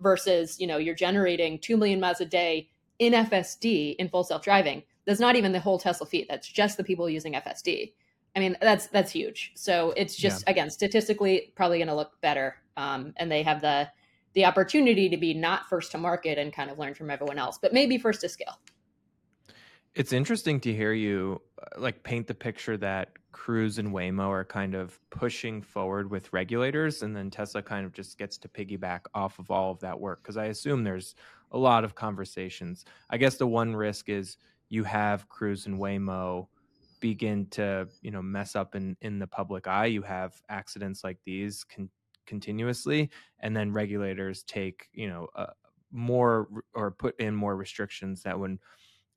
versus 0.00 0.60
you 0.60 0.68
know 0.68 0.76
you're 0.76 0.94
generating 0.94 1.58
two 1.58 1.76
million 1.76 1.98
miles 1.98 2.20
a 2.20 2.26
day 2.26 2.68
in 3.00 3.12
FSD 3.12 3.96
in 3.96 4.08
full 4.08 4.22
self 4.22 4.42
driving, 4.42 4.84
that's 5.06 5.20
not 5.20 5.36
even 5.36 5.52
the 5.52 5.60
whole 5.60 5.78
Tesla 5.78 6.06
fleet. 6.06 6.26
That's 6.28 6.48
just 6.48 6.76
the 6.76 6.84
people 6.84 7.08
using 7.08 7.34
FSD. 7.34 7.92
I 8.34 8.40
mean, 8.40 8.56
that's 8.60 8.88
that's 8.88 9.10
huge. 9.10 9.52
So 9.54 9.94
it's 9.96 10.14
just 10.14 10.44
yeah. 10.46 10.50
again 10.50 10.70
statistically 10.70 11.52
probably 11.56 11.78
going 11.78 11.88
to 11.88 11.94
look 11.94 12.20
better, 12.20 12.56
um, 12.76 13.14
and 13.16 13.32
they 13.32 13.42
have 13.42 13.62
the 13.62 13.88
the 14.34 14.44
opportunity 14.44 15.08
to 15.08 15.16
be 15.16 15.32
not 15.32 15.66
first 15.68 15.92
to 15.92 15.98
market 15.98 16.36
and 16.36 16.52
kind 16.52 16.70
of 16.70 16.78
learn 16.78 16.92
from 16.92 17.10
everyone 17.10 17.38
else, 17.38 17.56
but 17.56 17.72
maybe 17.72 17.96
first 17.96 18.20
to 18.20 18.28
scale. 18.28 18.58
It's 19.94 20.12
interesting 20.12 20.60
to 20.60 20.74
hear 20.74 20.92
you 20.92 21.40
uh, 21.58 21.80
like 21.80 22.02
paint 22.02 22.26
the 22.26 22.34
picture 22.34 22.76
that 22.76 23.12
Cruise 23.32 23.78
and 23.78 23.88
Waymo 23.88 24.28
are 24.28 24.44
kind 24.44 24.74
of 24.74 25.00
pushing 25.08 25.62
forward 25.62 26.10
with 26.10 26.30
regulators, 26.34 27.02
and 27.02 27.16
then 27.16 27.30
Tesla 27.30 27.62
kind 27.62 27.86
of 27.86 27.94
just 27.94 28.18
gets 28.18 28.36
to 28.38 28.48
piggyback 28.48 29.00
off 29.14 29.38
of 29.38 29.50
all 29.50 29.70
of 29.70 29.80
that 29.80 29.98
work. 29.98 30.22
Because 30.22 30.36
I 30.36 30.46
assume 30.46 30.84
there's 30.84 31.14
a 31.52 31.58
lot 31.58 31.84
of 31.84 31.94
conversations. 31.94 32.84
I 33.08 33.16
guess 33.16 33.36
the 33.36 33.46
one 33.46 33.74
risk 33.74 34.10
is 34.10 34.36
you 34.68 34.84
have 34.84 35.28
Cruise 35.28 35.66
and 35.66 35.78
Waymo 35.78 36.48
begin 37.00 37.46
to 37.50 37.86
you 38.00 38.10
know 38.10 38.22
mess 38.22 38.56
up 38.56 38.74
in 38.74 38.96
in 39.02 39.18
the 39.18 39.26
public 39.26 39.66
eye 39.66 39.86
you 39.86 40.02
have 40.02 40.34
accidents 40.48 41.04
like 41.04 41.18
these 41.24 41.62
con- 41.64 41.90
continuously 42.26 43.10
and 43.40 43.56
then 43.56 43.72
regulators 43.72 44.42
take 44.44 44.88
you 44.92 45.08
know 45.08 45.28
uh, 45.36 45.46
more 45.92 46.48
or 46.74 46.90
put 46.90 47.18
in 47.20 47.34
more 47.34 47.56
restrictions 47.56 48.22
that 48.22 48.38
would 48.38 48.58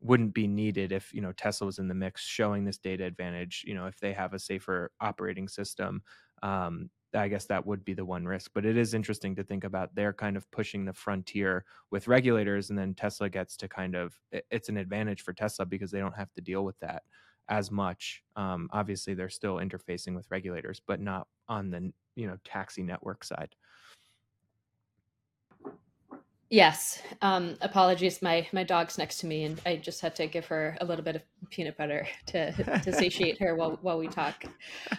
wouldn't 0.02 0.34
be 0.34 0.48
needed 0.48 0.92
if 0.92 1.14
you 1.14 1.22
know 1.22 1.32
Tesla 1.32 1.66
was 1.66 1.80
in 1.80 1.88
the 1.88 1.94
mix 1.94 2.24
showing 2.24 2.64
this 2.64 2.78
data 2.78 3.04
advantage 3.04 3.64
you 3.66 3.74
know 3.74 3.86
if 3.88 4.00
they 4.00 4.14
have 4.14 4.34
a 4.34 4.40
safer 4.40 4.92
operating 5.02 5.48
system 5.48 6.02
um, 6.44 6.90
I 7.14 7.28
guess 7.28 7.46
that 7.46 7.66
would 7.66 7.84
be 7.84 7.94
the 7.94 8.06
one 8.06 8.26
risk. 8.26 8.52
But 8.54 8.66
it 8.66 8.78
is 8.78 8.94
interesting 8.94 9.36
to 9.36 9.44
think 9.44 9.64
about 9.64 9.96
they're 9.96 10.14
kind 10.14 10.38
of 10.38 10.50
pushing 10.52 10.86
the 10.86 10.94
frontier 10.94 11.66
with 11.92 12.08
regulators, 12.08 12.70
and 12.70 12.78
then 12.78 12.94
Tesla 12.94 13.30
gets 13.30 13.58
to 13.58 13.68
kind 13.68 13.96
of 13.96 14.20
it's 14.32 14.70
an 14.70 14.78
advantage 14.78 15.22
for 15.22 15.34
Tesla 15.34 15.66
because 15.66 15.92
they 15.92 16.00
don't 16.00 16.16
have 16.16 16.32
to 16.34 16.42
deal 16.42 16.64
with 16.64 16.80
that 16.80 17.04
as 17.50 17.72
much. 17.72 18.24
Um, 18.36 18.70
obviously, 18.72 19.14
they're 19.14 19.30
still 19.30 19.56
interfacing 19.56 20.16
with 20.16 20.30
regulators, 20.30 20.82
but 20.86 21.02
not 21.02 21.28
on 21.48 21.72
the 21.72 21.92
you 22.16 22.28
know 22.28 22.38
taxi 22.44 22.84
network 22.84 23.24
side. 23.24 23.56
Yes. 26.50 27.02
Um, 27.22 27.58
apologies. 27.62 28.22
My 28.22 28.48
my 28.52 28.64
dog's 28.64 28.98
next 28.98 29.20
to 29.20 29.28
me, 29.28 29.44
and 29.44 29.62
I 29.66 29.76
just 29.76 30.02
had 30.02 30.16
to 30.16 30.26
give 30.26 30.46
her 30.48 30.78
a 30.82 30.86
little 30.86 31.04
bit 31.04 31.16
of 31.16 31.22
peanut 31.50 31.78
butter 31.78 32.08
to 32.28 32.52
to 32.80 32.92
satiate 32.92 33.40
her 33.40 33.56
while 33.56 33.78
while 33.82 33.98
we 33.98 34.08
talk. 34.08 34.46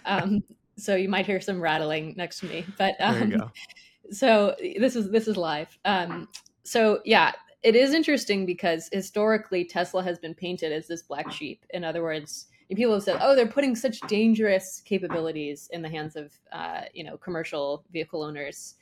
Um, 0.05 0.43
so 0.81 0.95
you 0.95 1.09
might 1.09 1.25
hear 1.25 1.39
some 1.39 1.61
rattling 1.61 2.13
next 2.17 2.39
to 2.39 2.47
me. 2.47 2.65
But 2.77 2.95
um, 2.99 3.51
so 4.11 4.55
this 4.59 4.95
is 4.95 5.09
this 5.11 5.27
is 5.27 5.37
live. 5.37 5.77
Um, 5.85 6.27
so 6.63 6.99
yeah, 7.05 7.31
it 7.63 7.75
is 7.75 7.93
interesting 7.93 8.45
because 8.45 8.89
historically 8.91 9.65
Tesla 9.65 10.03
has 10.03 10.17
been 10.19 10.33
painted 10.33 10.71
as 10.71 10.87
this 10.87 11.01
black 11.03 11.31
sheep. 11.31 11.65
In 11.71 11.83
other 11.83 12.03
words, 12.03 12.47
people 12.75 12.93
have 12.93 13.03
said, 13.03 13.17
"Oh, 13.21 13.35
they're 13.35 13.47
putting 13.47 13.75
such 13.75 13.99
dangerous 14.01 14.81
capabilities 14.83 15.69
in 15.71 15.81
the 15.81 15.89
hands 15.89 16.15
of 16.15 16.31
uh, 16.51 16.81
you 16.93 17.03
know 17.03 17.17
commercial 17.17 17.83
vehicle 17.91 18.23
owners." 18.23 18.75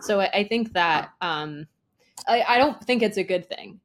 So 0.00 0.20
I, 0.20 0.30
I 0.32 0.44
think 0.44 0.72
that. 0.72 1.10
Um, 1.20 1.66
I, 2.28 2.42
I 2.42 2.58
don't 2.58 2.82
think 2.84 3.02
it's 3.02 3.16
a 3.16 3.24
good 3.24 3.48
thing, 3.48 3.80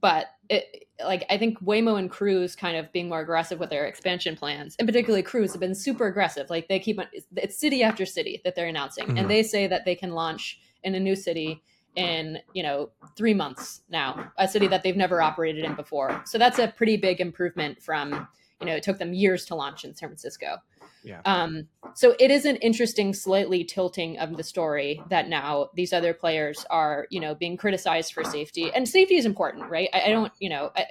but 0.00 0.26
it, 0.48 0.86
like 1.04 1.24
I 1.30 1.38
think 1.38 1.60
Waymo 1.60 1.98
and 1.98 2.10
Cruise 2.10 2.54
kind 2.54 2.76
of 2.76 2.90
being 2.92 3.08
more 3.08 3.20
aggressive 3.20 3.58
with 3.58 3.70
their 3.70 3.86
expansion 3.86 4.36
plans, 4.36 4.76
and 4.78 4.86
particularly 4.86 5.22
Cruise 5.22 5.52
have 5.52 5.60
been 5.60 5.74
super 5.74 6.06
aggressive. 6.06 6.50
Like 6.50 6.68
they 6.68 6.78
keep 6.78 6.98
on, 6.98 7.06
it's 7.36 7.58
city 7.58 7.82
after 7.82 8.06
city 8.06 8.40
that 8.44 8.54
they're 8.54 8.68
announcing, 8.68 9.06
mm-hmm. 9.06 9.18
and 9.18 9.30
they 9.30 9.42
say 9.42 9.66
that 9.66 9.84
they 9.84 9.94
can 9.94 10.12
launch 10.12 10.60
in 10.82 10.94
a 10.94 11.00
new 11.00 11.16
city 11.16 11.62
in 11.96 12.38
you 12.52 12.62
know 12.62 12.90
three 13.16 13.34
months 13.34 13.82
now, 13.88 14.32
a 14.38 14.48
city 14.48 14.66
that 14.68 14.82
they've 14.82 14.96
never 14.96 15.22
operated 15.22 15.64
in 15.64 15.74
before. 15.74 16.22
So 16.26 16.38
that's 16.38 16.58
a 16.58 16.68
pretty 16.68 16.96
big 16.96 17.20
improvement 17.20 17.82
from 17.82 18.28
you 18.60 18.66
know 18.66 18.74
it 18.74 18.82
took 18.82 18.98
them 18.98 19.12
years 19.12 19.44
to 19.46 19.54
launch 19.54 19.84
in 19.84 19.94
San 19.94 20.08
Francisco. 20.08 20.56
Yeah. 21.04 21.20
Um, 21.26 21.68
so 21.94 22.16
it 22.18 22.30
is 22.30 22.46
an 22.46 22.56
interesting, 22.56 23.12
slightly 23.12 23.62
tilting 23.62 24.18
of 24.18 24.36
the 24.36 24.42
story 24.42 25.02
that 25.10 25.28
now 25.28 25.70
these 25.74 25.92
other 25.92 26.14
players 26.14 26.64
are, 26.70 27.06
you 27.10 27.20
know, 27.20 27.34
being 27.34 27.56
criticized 27.56 28.14
for 28.14 28.24
safety, 28.24 28.72
and 28.74 28.88
safety 28.88 29.16
is 29.16 29.26
important, 29.26 29.70
right? 29.70 29.88
I, 29.92 30.02
I 30.06 30.08
don't, 30.08 30.32
you 30.40 30.48
know, 30.48 30.72
I, 30.74 30.86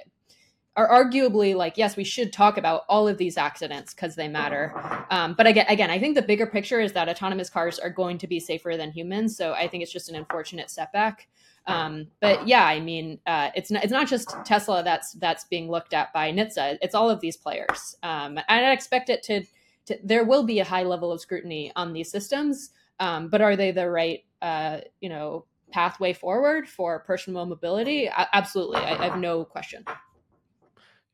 are 0.76 0.88
arguably 0.88 1.54
like, 1.54 1.76
yes, 1.76 1.96
we 1.96 2.04
should 2.04 2.32
talk 2.32 2.56
about 2.56 2.82
all 2.88 3.06
of 3.06 3.16
these 3.16 3.36
accidents 3.36 3.94
because 3.94 4.16
they 4.16 4.26
matter. 4.26 4.72
Um, 5.10 5.34
but 5.34 5.46
again, 5.46 5.66
again, 5.68 5.90
I 5.90 6.00
think 6.00 6.16
the 6.16 6.22
bigger 6.22 6.46
picture 6.46 6.80
is 6.80 6.92
that 6.92 7.08
autonomous 7.08 7.48
cars 7.48 7.78
are 7.78 7.90
going 7.90 8.18
to 8.18 8.26
be 8.26 8.40
safer 8.40 8.76
than 8.76 8.90
humans. 8.90 9.36
So 9.36 9.52
I 9.52 9.68
think 9.68 9.82
it's 9.82 9.92
just 9.92 10.08
an 10.08 10.16
unfortunate 10.16 10.70
setback. 10.70 11.28
Um, 11.66 12.08
but 12.20 12.46
yeah, 12.46 12.66
I 12.66 12.80
mean, 12.80 13.18
uh, 13.26 13.50
it's 13.54 13.70
not 13.70 13.84
it's 13.84 13.92
not 13.92 14.06
just 14.08 14.34
Tesla 14.44 14.82
that's 14.82 15.12
that's 15.14 15.44
being 15.44 15.70
looked 15.70 15.94
at 15.94 16.12
by 16.12 16.30
NHTSA. 16.30 16.78
It's 16.82 16.94
all 16.94 17.08
of 17.08 17.20
these 17.20 17.36
players, 17.36 17.96
um, 18.02 18.38
and 18.48 18.66
I 18.66 18.72
expect 18.72 19.08
it 19.08 19.22
to 19.24 19.44
to, 19.86 19.98
there 20.02 20.24
will 20.24 20.44
be 20.44 20.60
a 20.60 20.64
high 20.64 20.82
level 20.82 21.12
of 21.12 21.20
scrutiny 21.20 21.72
on 21.76 21.92
these 21.92 22.10
systems, 22.10 22.70
um, 23.00 23.28
but 23.28 23.40
are 23.40 23.56
they 23.56 23.70
the 23.70 23.88
right, 23.88 24.24
uh, 24.42 24.78
you 25.00 25.08
know, 25.08 25.46
pathway 25.70 26.12
forward 26.12 26.68
for 26.68 27.00
personal 27.00 27.46
mobility? 27.46 28.08
I, 28.08 28.26
absolutely, 28.32 28.78
I, 28.78 28.98
I 28.98 29.08
have 29.08 29.18
no 29.18 29.44
question. 29.44 29.84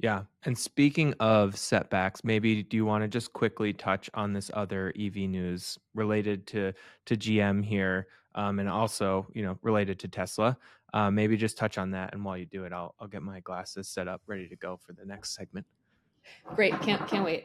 Yeah. 0.01 0.23
And 0.45 0.57
speaking 0.57 1.15
of 1.21 1.59
setbacks, 1.59 2.25
maybe 2.25 2.63
do 2.63 2.77
you 2.77 2.87
want 2.87 3.05
to 3.05 3.09
just 3.09 3.35
quickly 3.35 3.75
touch 3.75 4.09
on 4.15 4.33
this 4.33 4.51
other 4.55 4.95
EV 4.99 5.17
news 5.17 5.79
related 5.95 6.47
to 6.49 6.73
to 7.05 7.17
GM 7.17 7.63
here, 7.63 8.07
um, 8.35 8.59
and 8.61 8.69
also 8.69 9.27
you 9.35 9.43
know 9.43 9.59
related 9.63 9.99
to 10.01 10.09
Tesla? 10.09 10.57
Uh, 10.95 11.11
maybe 11.11 11.37
just 11.37 11.59
touch 11.59 11.77
on 11.77 11.91
that, 11.91 12.15
and 12.15 12.25
while 12.25 12.39
you 12.39 12.47
do 12.47 12.65
it, 12.65 12.73
I'll 12.73 12.95
I'll 12.99 13.09
get 13.09 13.23
my 13.23 13.41
glasses 13.41 13.89
set 13.89 14.09
up, 14.09 14.23
ready 14.27 14.49
to 14.49 14.57
go 14.57 14.79
for 14.79 14.95
the 14.95 15.05
next 15.05 15.35
segment. 15.35 15.67
Great, 16.55 16.81
can't 16.83 17.07
can't 17.07 17.25
wait. 17.25 17.45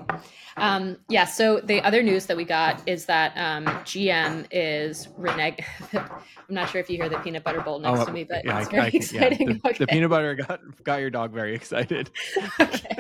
Um, 0.57 0.97
yeah, 1.09 1.25
so 1.25 1.59
the 1.59 1.81
other 1.81 2.01
news 2.01 2.25
that 2.25 2.37
we 2.37 2.43
got 2.43 2.81
is 2.87 3.05
that 3.05 3.33
um, 3.35 3.65
GM 3.83 4.47
is 4.51 5.07
reneg. 5.19 5.63
I'm 5.93 6.55
not 6.55 6.69
sure 6.69 6.81
if 6.81 6.89
you 6.89 6.97
hear 6.97 7.09
the 7.09 7.19
peanut 7.19 7.43
butter 7.43 7.61
bowl 7.61 7.79
next 7.79 8.01
oh, 8.01 8.05
to 8.05 8.11
me, 8.11 8.23
but 8.23 8.43
yeah, 8.45 8.59
it's 8.59 8.69
very 8.69 8.83
I, 8.83 8.87
exciting. 8.87 9.49
Yeah. 9.49 9.55
The, 9.63 9.69
okay. 9.69 9.77
the, 9.79 9.87
peanut 9.87 10.09
butter 10.09 10.35
got 10.35 10.83
got 10.83 10.99
your 10.99 11.09
dog 11.09 11.33
very 11.33 11.55
excited. 11.55 12.09
okay, 12.59 12.97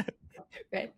right. 0.71 0.93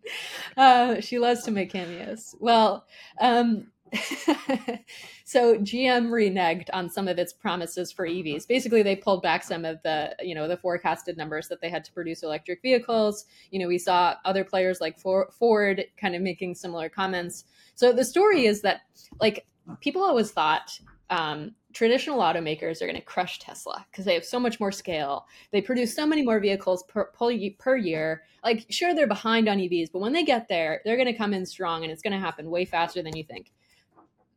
Uh, 0.56 1.00
she 1.00 1.20
loves 1.20 1.44
to 1.44 1.52
make 1.52 1.72
cameos. 1.72 2.36
Well, 2.40 2.86
um, 3.20 3.68
so 5.26 5.58
GM 5.58 6.10
reneged 6.10 6.70
on 6.74 6.90
some 6.90 7.08
of 7.08 7.18
its 7.18 7.34
promises 7.34 7.92
for 7.92 8.08
EVs. 8.08 8.48
Basically, 8.48 8.84
they 8.84 8.96
pulled 8.96 9.22
back 9.22 9.44
some 9.44 9.66
of 9.66 9.82
the, 9.84 10.16
you 10.22 10.36
know, 10.36 10.48
the 10.48 10.58
forecasted 10.58 11.18
numbers 11.18 11.48
that 11.48 11.62
they 11.62 11.70
had 11.70 11.84
to 11.86 11.92
produce 11.92 12.24
electric 12.24 12.62
vehicles. 12.62 13.26
You 13.52 13.60
know, 13.60 13.68
we 13.68 13.78
saw 13.78 14.16
other 14.26 14.44
players 14.44 14.82
like 14.82 15.00
Ford 15.00 15.86
kind 16.00 16.16
of 16.16 16.22
making 16.22 16.56
similar 16.56 16.90
comments. 16.90 17.46
So 17.76 17.94
the 17.94 18.06
story 18.06 18.46
is 18.46 18.62
that, 18.62 18.82
like, 19.20 19.46
people 19.82 20.04
always 20.04 20.32
thought 20.32 20.80
um, 21.10 21.54
traditional 21.74 22.20
automakers 22.20 22.82
are 22.82 22.86
going 22.86 22.96
to 22.96 23.02
crush 23.02 23.40
Tesla 23.40 23.86
because 23.92 24.06
they 24.06 24.14
have 24.14 24.26
so 24.26 24.40
much 24.40 24.60
more 24.60 24.72
scale. 24.72 25.26
They 25.52 25.62
produce 25.62 25.96
so 25.96 26.06
many 26.06 26.24
more 26.24 26.40
vehicles 26.40 26.84
per, 26.84 27.06
per 27.06 27.76
year. 27.76 28.24
Like, 28.44 28.66
sure, 28.70 28.94
they're 28.94 29.08
behind 29.08 29.48
on 29.48 29.58
EVs, 29.58 29.92
but 29.92 30.00
when 30.00 30.14
they 30.14 30.24
get 30.24 30.48
there, 30.48 30.82
they're 30.84 30.98
going 30.98 31.08
to 31.08 31.18
come 31.18 31.34
in 31.34 31.46
strong 31.46 31.84
and 31.84 31.92
it's 31.92 32.02
going 32.02 32.14
to 32.14 32.20
happen 32.20 32.50
way 32.50 32.66
faster 32.66 33.02
than 33.02 33.16
you 33.16 33.24
think. 33.24 33.52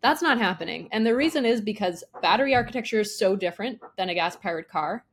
That's 0.03 0.23
not 0.23 0.39
happening. 0.39 0.89
And 0.93 1.07
the 1.07 1.15
reason 1.15 1.45
is 1.45 1.61
because 1.61 2.03
battery 2.23 2.55
architecture 2.55 3.01
is 3.01 3.19
so 3.19 3.37
different 3.37 3.81
than 3.97 4.09
a 4.09 4.15
gas 4.15 4.37
powered 4.37 4.69
car 4.69 5.05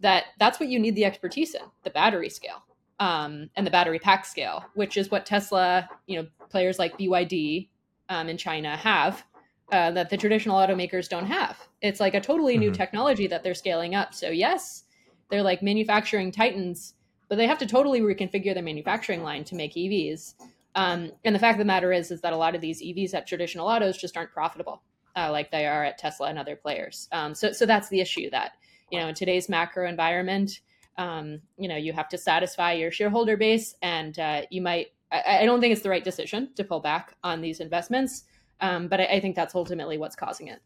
that 0.00 0.24
that's 0.38 0.58
what 0.58 0.68
you 0.68 0.78
need 0.78 0.96
the 0.96 1.04
expertise 1.04 1.54
in 1.54 1.62
the 1.84 1.90
battery 1.90 2.28
scale 2.28 2.64
um, 2.98 3.48
and 3.56 3.66
the 3.66 3.70
battery 3.70 4.00
pack 4.00 4.24
scale, 4.24 4.64
which 4.74 4.96
is 4.96 5.10
what 5.10 5.24
Tesla, 5.24 5.88
you 6.06 6.20
know, 6.20 6.28
players 6.50 6.78
like 6.78 6.98
BYD 6.98 7.68
um, 8.08 8.28
in 8.28 8.36
China 8.36 8.76
have. 8.76 9.24
Uh, 9.70 9.90
that 9.90 10.10
the 10.10 10.18
traditional 10.18 10.58
automakers 10.58 11.08
don't 11.08 11.24
have. 11.24 11.56
It's 11.80 11.98
like 11.98 12.12
a 12.12 12.20
totally 12.20 12.58
new 12.58 12.68
mm-hmm. 12.68 12.76
technology 12.76 13.26
that 13.28 13.42
they're 13.42 13.54
scaling 13.54 13.94
up. 13.94 14.12
So 14.12 14.28
yes, 14.28 14.84
they're 15.30 15.42
like 15.42 15.62
manufacturing 15.62 16.30
titans, 16.30 16.92
but 17.30 17.36
they 17.36 17.46
have 17.46 17.56
to 17.56 17.66
totally 17.66 18.02
reconfigure 18.02 18.52
their 18.52 18.62
manufacturing 18.62 19.22
line 19.22 19.44
to 19.44 19.54
make 19.54 19.72
EVs. 19.72 20.34
Um, 20.74 21.12
and 21.24 21.34
the 21.34 21.38
fact 21.38 21.56
of 21.56 21.58
the 21.58 21.64
matter 21.64 21.92
is, 21.92 22.10
is 22.10 22.20
that 22.22 22.32
a 22.32 22.36
lot 22.36 22.54
of 22.54 22.60
these 22.60 22.82
EVs 22.82 23.14
at 23.14 23.26
traditional 23.26 23.66
autos 23.66 23.98
just 23.98 24.16
aren't 24.16 24.32
profitable, 24.32 24.82
uh, 25.16 25.30
like 25.30 25.50
they 25.50 25.66
are 25.66 25.84
at 25.84 25.98
Tesla 25.98 26.28
and 26.28 26.38
other 26.38 26.56
players. 26.56 27.08
Um, 27.12 27.34
so, 27.34 27.52
so 27.52 27.66
that's 27.66 27.88
the 27.88 28.00
issue 28.00 28.30
that 28.30 28.52
you 28.90 28.98
know 28.98 29.08
in 29.08 29.14
today's 29.14 29.48
macro 29.48 29.88
environment, 29.88 30.60
um, 30.98 31.40
you 31.56 31.68
know, 31.68 31.76
you 31.76 31.92
have 31.92 32.08
to 32.10 32.18
satisfy 32.18 32.72
your 32.72 32.90
shareholder 32.90 33.36
base, 33.36 33.74
and 33.82 34.18
uh, 34.18 34.42
you 34.50 34.62
might. 34.62 34.88
I, 35.10 35.40
I, 35.40 35.44
don't 35.44 35.60
think 35.60 35.72
it's 35.72 35.82
the 35.82 35.90
right 35.90 36.04
decision 36.04 36.50
to 36.56 36.64
pull 36.64 36.80
back 36.80 37.14
on 37.22 37.42
these 37.42 37.60
investments, 37.60 38.24
um, 38.60 38.88
but 38.88 39.00
I, 39.00 39.04
I 39.04 39.20
think 39.20 39.36
that's 39.36 39.54
ultimately 39.54 39.98
what's 39.98 40.16
causing 40.16 40.48
it. 40.48 40.60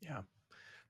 Yeah, 0.00 0.22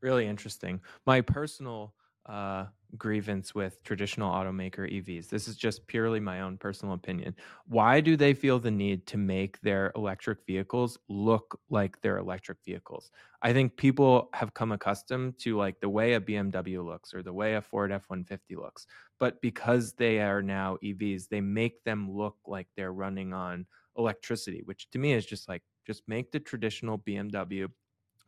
really 0.01 0.27
interesting. 0.27 0.81
My 1.05 1.21
personal 1.21 1.95
uh, 2.27 2.67
grievance 2.97 3.55
with 3.55 3.83
traditional 3.85 4.33
automaker 4.33 4.91
EVs. 4.91 5.29
This 5.29 5.47
is 5.47 5.57
just 5.57 5.87
purely 5.87 6.21
my 6.21 6.41
own 6.41 6.57
personal 6.57 6.95
opinion. 6.95 7.35
Why 7.67 8.01
do 8.01 8.17
they 8.17 8.33
feel 8.33 8.59
the 8.59 8.71
need 8.71 9.07
to 9.09 9.19
make 9.19 9.61
their 9.61 9.93
electric 9.95 10.47
vehicles 10.47 10.99
look 11.09 11.61
like 11.69 12.01
they're 12.01 12.19
electric 12.19 12.59
vehicles? 12.65 13.11
I 13.43 13.53
think 13.53 13.77
people 13.77 14.31
have 14.33 14.55
come 14.55 14.73
accustomed 14.73 15.39
to 15.41 15.57
like 15.57 15.81
the 15.81 15.89
way 15.89 16.15
a 16.15 16.21
BMW 16.21 16.85
looks 16.85 17.13
or 17.13 17.23
the 17.23 17.33
way 17.33 17.55
a 17.55 17.61
Ford 17.61 17.91
F150 17.91 18.57
looks. 18.57 18.87
But 19.19 19.41
because 19.43 19.93
they 19.93 20.21
are 20.21 20.43
now 20.43 20.79
EVs, 20.83 21.29
they 21.29 21.41
make 21.41 21.85
them 21.85 22.11
look 22.11 22.37
like 22.47 22.69
they're 22.77 22.93
running 22.93 23.33
on 23.33 23.67
electricity, 23.97 24.63
which 24.65 24.91
to 24.91 24.99
me 24.99 25.13
is 25.13 25.27
just 25.27 25.49
like 25.49 25.63
just 25.87 26.03
make 26.07 26.33
the 26.33 26.41
traditional 26.41 26.99
BMW 26.99 27.69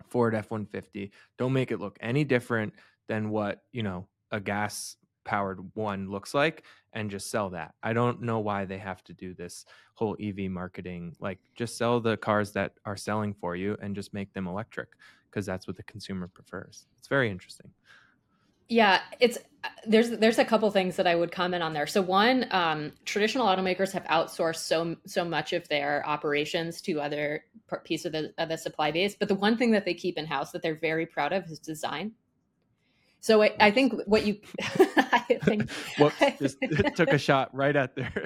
Ford 0.09 0.35
F150. 0.35 1.11
Don't 1.39 1.53
make 1.53 1.71
it 1.71 1.81
look 1.81 1.97
any 2.01 2.25
different 2.25 2.75
than 3.09 3.31
what 3.31 3.63
you 3.73 3.83
know 3.83 4.07
a 4.31 4.41
gas 4.41 4.97
powered 5.25 5.61
one 5.75 6.11
looks 6.11 6.35
like 6.35 6.65
and 6.93 7.11
just 7.11 7.31
sell 7.31 7.51
that. 7.51 7.75
I 7.83 7.93
don't 7.93 8.23
know 8.23 8.41
why 8.41 8.65
they 8.65 8.79
have 8.79 9.05
to 9.05 9.13
do 9.13 9.35
this 9.35 9.65
whole 9.95 10.17
EV 10.21 10.51
marketing. 10.51 11.15
Like 11.21 11.39
just 11.55 11.77
sell 11.77 12.01
the 12.01 12.17
cars 12.17 12.53
that 12.53 12.73
are 12.85 12.97
selling 12.97 13.35
for 13.35 13.55
you 13.55 13.77
and 13.81 13.95
just 13.95 14.15
make 14.15 14.33
them 14.33 14.47
electric 14.47 14.89
because 15.31 15.47
that's 15.47 15.67
what 15.67 15.77
the 15.77 15.83
consumer 15.85 16.29
prefers. 16.29 16.87
It's 16.99 17.09
very 17.09 17.31
interesting. 17.31 17.71
Yeah, 18.69 19.01
it's 19.19 19.37
there's 19.85 20.11
there's 20.11 20.39
a 20.39 20.45
couple 20.45 20.71
things 20.71 20.95
that 20.95 21.07
I 21.07 21.17
would 21.17 21.33
comment 21.33 21.61
on 21.61 21.73
there. 21.73 21.89
So 21.89 22.01
one, 22.01 22.47
um, 22.53 22.93
traditional 23.05 23.47
automakers 23.49 23.91
have 23.91 24.05
outsourced 24.05 24.65
so 24.65 24.97
so 25.07 25.25
much 25.25 25.53
of 25.53 25.67
their 25.69 26.07
operations 26.07 26.81
to 26.83 27.01
other 27.01 27.45
piece 27.83 28.05
of 28.05 28.13
the 28.13 28.33
of 28.39 28.49
the 28.49 28.57
supply 28.57 28.93
base, 28.93 29.17
but 29.19 29.27
the 29.27 29.35
one 29.35 29.57
thing 29.57 29.73
that 29.73 29.85
they 29.85 29.93
keep 29.93 30.17
in 30.17 30.25
house 30.25 30.53
that 30.53 30.63
they're 30.63 30.79
very 30.79 31.05
proud 31.05 31.33
of 31.33 31.45
is 31.47 31.59
design. 31.59 32.13
So 33.21 33.43
I, 33.43 33.55
I 33.61 33.71
think 33.71 33.95
what 34.07 34.25
you, 34.25 34.39
I 34.61 35.39
think, 35.45 35.71
Whoops, 35.99 36.17
just 36.39 36.57
took 36.97 37.11
a 37.11 37.19
shot 37.19 37.55
right 37.55 37.77
at 37.77 37.95
there. 37.95 38.25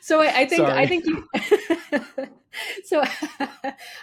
so 0.00 0.20
I, 0.20 0.40
I 0.40 0.46
think, 0.46 0.66
Sorry. 0.66 0.72
I 0.72 0.86
think 0.86 1.06
you, 1.06 1.28
so 2.84 3.04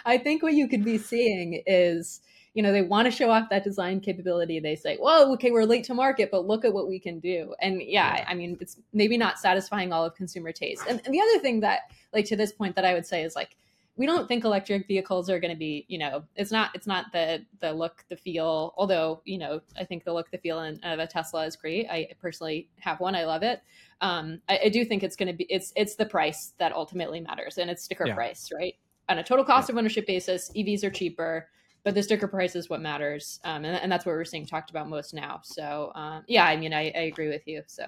I 0.06 0.18
think 0.18 0.42
what 0.42 0.54
you 0.54 0.68
could 0.68 0.84
be 0.84 0.96
seeing 0.96 1.62
is, 1.66 2.20
you 2.54 2.62
know, 2.62 2.72
they 2.72 2.82
want 2.82 3.04
to 3.04 3.10
show 3.10 3.30
off 3.30 3.50
that 3.50 3.62
design 3.62 4.00
capability. 4.00 4.58
They 4.58 4.74
say, 4.74 4.96
"Whoa, 4.96 5.32
okay, 5.34 5.50
we're 5.52 5.64
late 5.64 5.84
to 5.84 5.94
market, 5.94 6.30
but 6.32 6.46
look 6.46 6.64
at 6.64 6.72
what 6.72 6.88
we 6.88 6.98
can 6.98 7.20
do." 7.20 7.54
And 7.60 7.80
yeah, 7.82 8.16
yeah. 8.16 8.24
I 8.26 8.34
mean, 8.34 8.56
it's 8.60 8.78
maybe 8.92 9.16
not 9.16 9.38
satisfying 9.38 9.92
all 9.92 10.04
of 10.04 10.14
consumer 10.16 10.50
taste. 10.50 10.82
And, 10.88 11.00
and 11.04 11.14
the 11.14 11.20
other 11.20 11.38
thing 11.38 11.60
that, 11.60 11.82
like, 12.12 12.24
to 12.24 12.36
this 12.36 12.50
point, 12.50 12.74
that 12.74 12.84
I 12.84 12.94
would 12.94 13.06
say 13.06 13.22
is 13.22 13.36
like 13.36 13.54
we 13.98 14.06
don't 14.06 14.28
think 14.28 14.44
electric 14.44 14.86
vehicles 14.86 15.28
are 15.28 15.40
going 15.40 15.52
to 15.52 15.58
be 15.58 15.84
you 15.88 15.98
know 15.98 16.22
it's 16.36 16.52
not 16.52 16.70
it's 16.72 16.86
not 16.86 17.06
the 17.12 17.44
the 17.60 17.72
look 17.72 18.04
the 18.08 18.16
feel 18.16 18.72
although 18.78 19.20
you 19.24 19.36
know 19.36 19.60
i 19.76 19.84
think 19.84 20.04
the 20.04 20.12
look 20.12 20.30
the 20.30 20.38
feel 20.38 20.58
of 20.60 20.98
a 20.98 21.06
tesla 21.06 21.44
is 21.44 21.56
great. 21.56 21.86
I 21.90 22.08
personally 22.20 22.70
have 22.78 23.00
one 23.00 23.14
i 23.14 23.24
love 23.24 23.42
it. 23.42 23.60
Um 24.00 24.40
i, 24.48 24.60
I 24.64 24.68
do 24.70 24.84
think 24.84 25.02
it's 25.02 25.16
going 25.16 25.26
to 25.26 25.34
be 25.34 25.44
it's 25.50 25.72
it's 25.76 25.96
the 25.96 26.06
price 26.06 26.54
that 26.58 26.72
ultimately 26.72 27.20
matters 27.20 27.58
and 27.58 27.68
it's 27.68 27.82
sticker 27.82 28.06
yeah. 28.06 28.14
price 28.14 28.50
right? 28.56 28.74
On 29.10 29.18
a 29.18 29.24
total 29.24 29.44
cost 29.44 29.68
yeah. 29.68 29.74
of 29.74 29.78
ownership 29.78 30.06
basis 30.06 30.50
evs 30.56 30.84
are 30.84 30.90
cheaper 30.90 31.48
but 31.84 31.94
the 31.94 32.02
sticker 32.02 32.28
price 32.28 32.54
is 32.54 32.70
what 32.70 32.80
matters 32.80 33.40
um 33.44 33.64
and, 33.64 33.76
and 33.76 33.90
that's 33.90 34.06
what 34.06 34.12
we're 34.12 34.24
seeing 34.24 34.46
talked 34.46 34.70
about 34.70 34.88
most 34.88 35.12
now. 35.12 35.40
So 35.42 35.90
um 35.96 36.22
yeah 36.28 36.44
i 36.44 36.56
mean 36.56 36.72
i, 36.72 36.92
I 36.94 37.02
agree 37.02 37.28
with 37.28 37.46
you 37.46 37.62
so. 37.66 37.86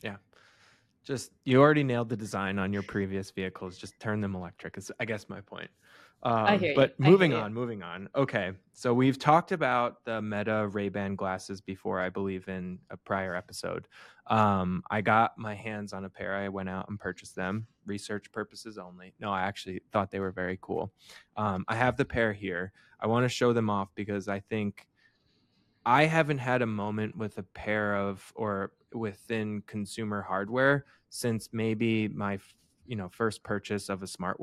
Yeah 0.00 0.16
just 1.04 1.30
you 1.44 1.60
already 1.60 1.84
nailed 1.84 2.08
the 2.08 2.16
design 2.16 2.58
on 2.58 2.72
your 2.72 2.82
previous 2.82 3.30
vehicles. 3.30 3.78
Just 3.78 3.98
turn 4.00 4.20
them 4.20 4.34
electric. 4.34 4.76
Is 4.78 4.90
I 4.98 5.04
guess 5.04 5.28
my 5.28 5.40
point. 5.40 5.70
Um, 6.22 6.32
I 6.32 6.56
hear 6.56 6.70
you. 6.70 6.74
But 6.74 6.98
moving 6.98 7.34
on, 7.34 7.52
moving 7.52 7.82
on. 7.82 8.08
Okay, 8.16 8.52
so 8.72 8.94
we've 8.94 9.18
talked 9.18 9.52
about 9.52 10.04
the 10.06 10.22
Meta 10.22 10.68
Ray 10.68 10.88
Ban 10.88 11.16
glasses 11.16 11.60
before, 11.60 12.00
I 12.00 12.08
believe, 12.08 12.48
in 12.48 12.78
a 12.90 12.96
prior 12.96 13.36
episode. 13.36 13.86
Um, 14.28 14.82
I 14.90 15.02
got 15.02 15.36
my 15.36 15.54
hands 15.54 15.92
on 15.92 16.06
a 16.06 16.08
pair. 16.08 16.34
I 16.34 16.48
went 16.48 16.70
out 16.70 16.88
and 16.88 16.98
purchased 16.98 17.36
them, 17.36 17.66
research 17.84 18.32
purposes 18.32 18.78
only. 18.78 19.12
No, 19.20 19.30
I 19.30 19.42
actually 19.42 19.82
thought 19.92 20.10
they 20.10 20.20
were 20.20 20.32
very 20.32 20.58
cool. 20.62 20.94
Um, 21.36 21.66
I 21.68 21.74
have 21.74 21.98
the 21.98 22.06
pair 22.06 22.32
here. 22.32 22.72
I 22.98 23.06
want 23.06 23.24
to 23.24 23.28
show 23.28 23.52
them 23.52 23.68
off 23.68 23.88
because 23.94 24.26
I 24.26 24.40
think 24.40 24.86
I 25.84 26.06
haven't 26.06 26.38
had 26.38 26.62
a 26.62 26.66
moment 26.66 27.16
with 27.18 27.36
a 27.36 27.42
pair 27.42 27.96
of 27.96 28.32
or 28.34 28.72
within 28.94 29.62
consumer 29.66 30.22
hardware 30.22 30.84
since 31.10 31.48
maybe 31.52 32.08
my 32.08 32.38
you 32.86 32.96
know 32.96 33.08
first 33.08 33.42
purchase 33.42 33.88
of 33.88 34.02
a 34.02 34.06
smart 34.06 34.38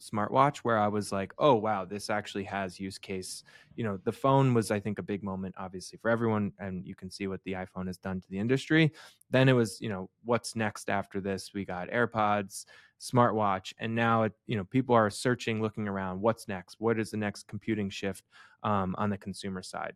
smartwatch 0.00 0.58
where 0.58 0.78
I 0.78 0.88
was 0.88 1.12
like, 1.12 1.32
oh 1.38 1.54
wow, 1.54 1.84
this 1.84 2.10
actually 2.10 2.44
has 2.44 2.80
use 2.80 2.98
case. 2.98 3.42
You 3.76 3.84
know, 3.84 3.98
the 4.04 4.12
phone 4.12 4.52
was 4.52 4.70
I 4.70 4.80
think 4.80 4.98
a 4.98 5.02
big 5.02 5.22
moment 5.22 5.54
obviously 5.56 5.98
for 5.98 6.10
everyone 6.10 6.52
and 6.58 6.86
you 6.86 6.94
can 6.94 7.10
see 7.10 7.26
what 7.26 7.42
the 7.44 7.52
iPhone 7.52 7.86
has 7.86 7.96
done 7.96 8.20
to 8.20 8.28
the 8.28 8.38
industry. 8.38 8.92
Then 9.30 9.48
it 9.48 9.52
was, 9.52 9.80
you 9.80 9.88
know, 9.88 10.10
what's 10.24 10.56
next 10.56 10.90
after 10.90 11.20
this? 11.20 11.52
We 11.54 11.64
got 11.64 11.88
AirPods, 11.90 12.66
smartwatch 13.00 13.72
and 13.78 13.94
now 13.94 14.22
it, 14.22 14.32
you 14.46 14.56
know 14.56 14.64
people 14.64 14.94
are 14.94 15.10
searching 15.10 15.60
looking 15.60 15.86
around 15.86 16.20
what's 16.20 16.48
next 16.48 16.76
what 16.78 16.98
is 16.98 17.10
the 17.10 17.16
next 17.16 17.46
computing 17.46 17.90
shift 17.90 18.24
um, 18.62 18.94
on 18.96 19.10
the 19.10 19.18
consumer 19.18 19.62
side 19.62 19.94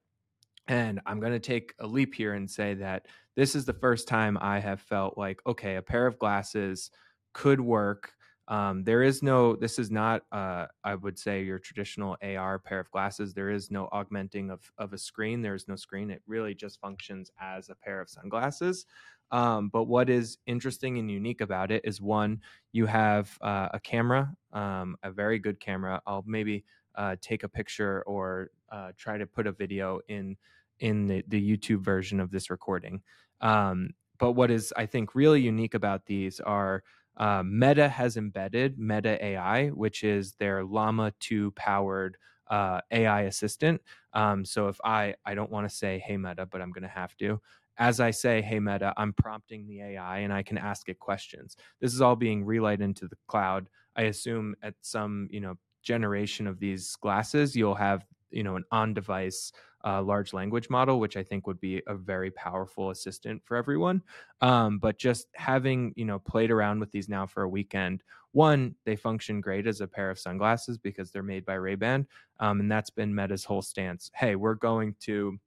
and 0.68 1.00
I'm 1.06 1.18
going 1.18 1.32
to 1.32 1.40
take 1.40 1.74
a 1.80 1.86
leap 1.86 2.14
here 2.14 2.34
and 2.34 2.48
say 2.48 2.74
that 2.74 3.06
this 3.36 3.54
is 3.54 3.64
the 3.64 3.72
first 3.72 4.06
time 4.06 4.36
I 4.40 4.60
have 4.60 4.80
felt 4.80 5.16
like, 5.16 5.40
okay, 5.46 5.76
a 5.76 5.82
pair 5.82 6.06
of 6.06 6.18
glasses 6.18 6.90
could 7.32 7.60
work. 7.60 8.12
Um, 8.48 8.84
there 8.84 9.02
is 9.02 9.22
no, 9.22 9.56
this 9.56 9.78
is 9.78 9.90
not, 9.90 10.22
uh, 10.32 10.66
I 10.84 10.94
would 10.94 11.18
say, 11.18 11.42
your 11.42 11.58
traditional 11.58 12.16
AR 12.22 12.58
pair 12.58 12.80
of 12.80 12.90
glasses. 12.90 13.32
There 13.32 13.50
is 13.50 13.70
no 13.70 13.88
augmenting 13.92 14.50
of, 14.50 14.70
of 14.78 14.92
a 14.92 14.98
screen. 14.98 15.42
There 15.42 15.54
is 15.54 15.68
no 15.68 15.76
screen. 15.76 16.10
It 16.10 16.22
really 16.26 16.54
just 16.54 16.80
functions 16.80 17.30
as 17.40 17.70
a 17.70 17.74
pair 17.74 18.00
of 18.00 18.10
sunglasses. 18.10 18.86
Um, 19.30 19.68
but 19.70 19.84
what 19.84 20.08
is 20.08 20.38
interesting 20.46 20.98
and 20.98 21.10
unique 21.10 21.42
about 21.42 21.70
it 21.70 21.82
is 21.84 22.00
one, 22.00 22.40
you 22.72 22.86
have 22.86 23.36
uh, 23.42 23.68
a 23.72 23.80
camera, 23.80 24.34
um, 24.52 24.96
a 25.02 25.10
very 25.10 25.38
good 25.38 25.60
camera. 25.60 26.00
I'll 26.06 26.24
maybe 26.26 26.64
uh, 26.94 27.16
take 27.20 27.42
a 27.42 27.48
picture 27.48 28.02
or 28.02 28.50
uh, 28.72 28.92
try 28.96 29.18
to 29.18 29.26
put 29.26 29.46
a 29.46 29.52
video 29.52 30.00
in 30.08 30.36
in 30.80 31.06
the, 31.06 31.24
the 31.28 31.56
YouTube 31.56 31.80
version 31.80 32.20
of 32.20 32.30
this 32.30 32.50
recording. 32.50 33.02
Um, 33.40 33.90
but 34.18 34.32
what 34.32 34.50
is, 34.50 34.72
I 34.76 34.86
think, 34.86 35.14
really 35.14 35.40
unique 35.40 35.74
about 35.74 36.06
these 36.06 36.40
are 36.40 36.82
uh, 37.16 37.42
Meta 37.44 37.88
has 37.88 38.16
embedded 38.16 38.78
Meta 38.78 39.22
AI, 39.24 39.68
which 39.68 40.04
is 40.04 40.34
their 40.34 40.64
Llama 40.64 41.12
2 41.20 41.52
powered 41.52 42.16
uh, 42.48 42.80
AI 42.90 43.22
assistant. 43.22 43.80
Um, 44.12 44.44
so 44.44 44.68
if 44.68 44.78
I, 44.84 45.14
I 45.24 45.34
don't 45.34 45.50
want 45.50 45.68
to 45.68 45.74
say, 45.74 45.98
hey, 45.98 46.16
Meta, 46.16 46.46
but 46.46 46.60
I'm 46.60 46.70
going 46.70 46.82
to 46.82 46.88
have 46.88 47.16
to. 47.16 47.40
As 47.76 48.00
I 48.00 48.10
say, 48.10 48.40
hey, 48.40 48.58
Meta, 48.58 48.92
I'm 48.96 49.12
prompting 49.12 49.66
the 49.66 49.82
AI 49.82 50.18
and 50.18 50.32
I 50.32 50.42
can 50.42 50.58
ask 50.58 50.88
it 50.88 50.98
questions. 50.98 51.56
This 51.80 51.92
is 51.92 52.00
all 52.00 52.16
being 52.16 52.44
relayed 52.44 52.80
into 52.80 53.06
the 53.06 53.16
cloud. 53.28 53.68
I 53.96 54.02
assume 54.02 54.54
at 54.62 54.74
some, 54.80 55.28
you 55.30 55.40
know, 55.40 55.54
generation 55.82 56.46
of 56.46 56.58
these 56.58 56.96
glasses, 56.96 57.54
you'll 57.54 57.74
have, 57.74 58.04
you 58.30 58.42
know, 58.42 58.56
an 58.56 58.64
on 58.72 58.94
device 58.94 59.52
uh, 59.84 60.02
large 60.02 60.32
language 60.32 60.68
model, 60.70 61.00
which 61.00 61.16
I 61.16 61.22
think 61.22 61.46
would 61.46 61.60
be 61.60 61.82
a 61.86 61.94
very 61.94 62.30
powerful 62.30 62.90
assistant 62.90 63.42
for 63.44 63.56
everyone. 63.56 64.02
Um, 64.40 64.78
but 64.78 64.98
just 64.98 65.28
having 65.34 65.92
you 65.96 66.04
know 66.04 66.18
played 66.18 66.50
around 66.50 66.80
with 66.80 66.90
these 66.90 67.08
now 67.08 67.26
for 67.26 67.42
a 67.42 67.48
weekend, 67.48 68.02
one 68.32 68.74
they 68.84 68.96
function 68.96 69.40
great 69.40 69.66
as 69.66 69.80
a 69.80 69.86
pair 69.86 70.10
of 70.10 70.18
sunglasses 70.18 70.78
because 70.78 71.10
they're 71.10 71.22
made 71.22 71.44
by 71.44 71.54
Ray 71.54 71.74
Ban, 71.74 72.06
um, 72.40 72.60
and 72.60 72.70
that's 72.70 72.90
been 72.90 73.14
Meta's 73.14 73.44
whole 73.44 73.62
stance. 73.62 74.10
Hey, 74.14 74.36
we're 74.36 74.54
going 74.54 74.94
to 75.00 75.38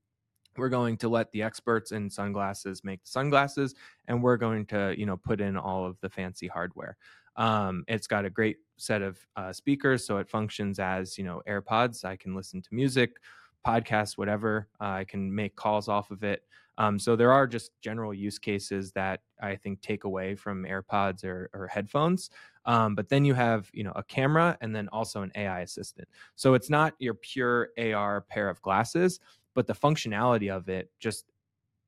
we're 0.58 0.70
going 0.70 0.98
to 0.98 1.10
let 1.10 1.32
the 1.32 1.42
experts 1.42 1.92
in 1.92 2.10
sunglasses 2.10 2.84
make 2.84 3.02
the 3.04 3.10
sunglasses 3.10 3.76
and 4.08 4.22
we're 4.22 4.38
going 4.38 4.66
to 4.66 4.94
you 4.98 5.06
know 5.06 5.18
put 5.18 5.42
in 5.42 5.58
all 5.58 5.86
of 5.86 6.00
the 6.02 6.10
fancy 6.10 6.48
hardware 6.48 6.98
um, 7.38 7.84
it's 7.88 8.08
got 8.08 8.26
a 8.26 8.30
great 8.30 8.58
set 8.78 9.02
of 9.02 9.18
uh, 9.36 9.54
speakers 9.54 10.06
so 10.06 10.18
it 10.18 10.30
functions 10.30 10.80
as 10.80 11.18
you 11.18 11.24
know 11.24 11.42
airpods 11.48 12.04
i 12.04 12.16
can 12.16 12.36
listen 12.36 12.62
to 12.62 12.74
music 12.74 13.18
podcasts, 13.66 14.18
whatever. 14.18 14.68
Uh, 14.80 14.86
I 14.86 15.04
can 15.06 15.34
make 15.34 15.56
calls 15.56 15.88
off 15.88 16.12
of 16.12 16.24
it. 16.24 16.44
Um, 16.78 16.98
so 16.98 17.16
there 17.16 17.32
are 17.32 17.48
just 17.48 17.72
general 17.82 18.14
use 18.14 18.40
cases 18.40 18.92
that 18.94 19.20
I 19.42 19.56
think 19.56 19.82
take 19.82 20.04
away 20.04 20.36
from 20.36 20.64
AirPods 20.64 21.24
or, 21.24 21.50
or 21.54 21.68
headphones. 21.68 22.30
Um, 22.66 22.96
but 22.96 23.10
then 23.10 23.26
you 23.26 23.34
have, 23.34 23.70
you 23.74 23.84
know, 23.84 23.92
a 23.96 24.04
camera 24.04 24.58
and 24.62 24.76
then 24.76 24.88
also 24.90 25.22
an 25.22 25.32
AI 25.36 25.62
assistant. 25.62 26.08
So 26.36 26.54
it's 26.54 26.70
not 26.70 26.94
your 27.00 27.14
pure 27.14 27.70
AR 27.78 28.22
pair 28.22 28.50
of 28.50 28.62
glasses, 28.62 29.20
but 29.54 29.68
the 29.68 29.74
functionality 29.74 30.50
of 30.50 30.70
it 30.70 30.90
just 31.00 31.26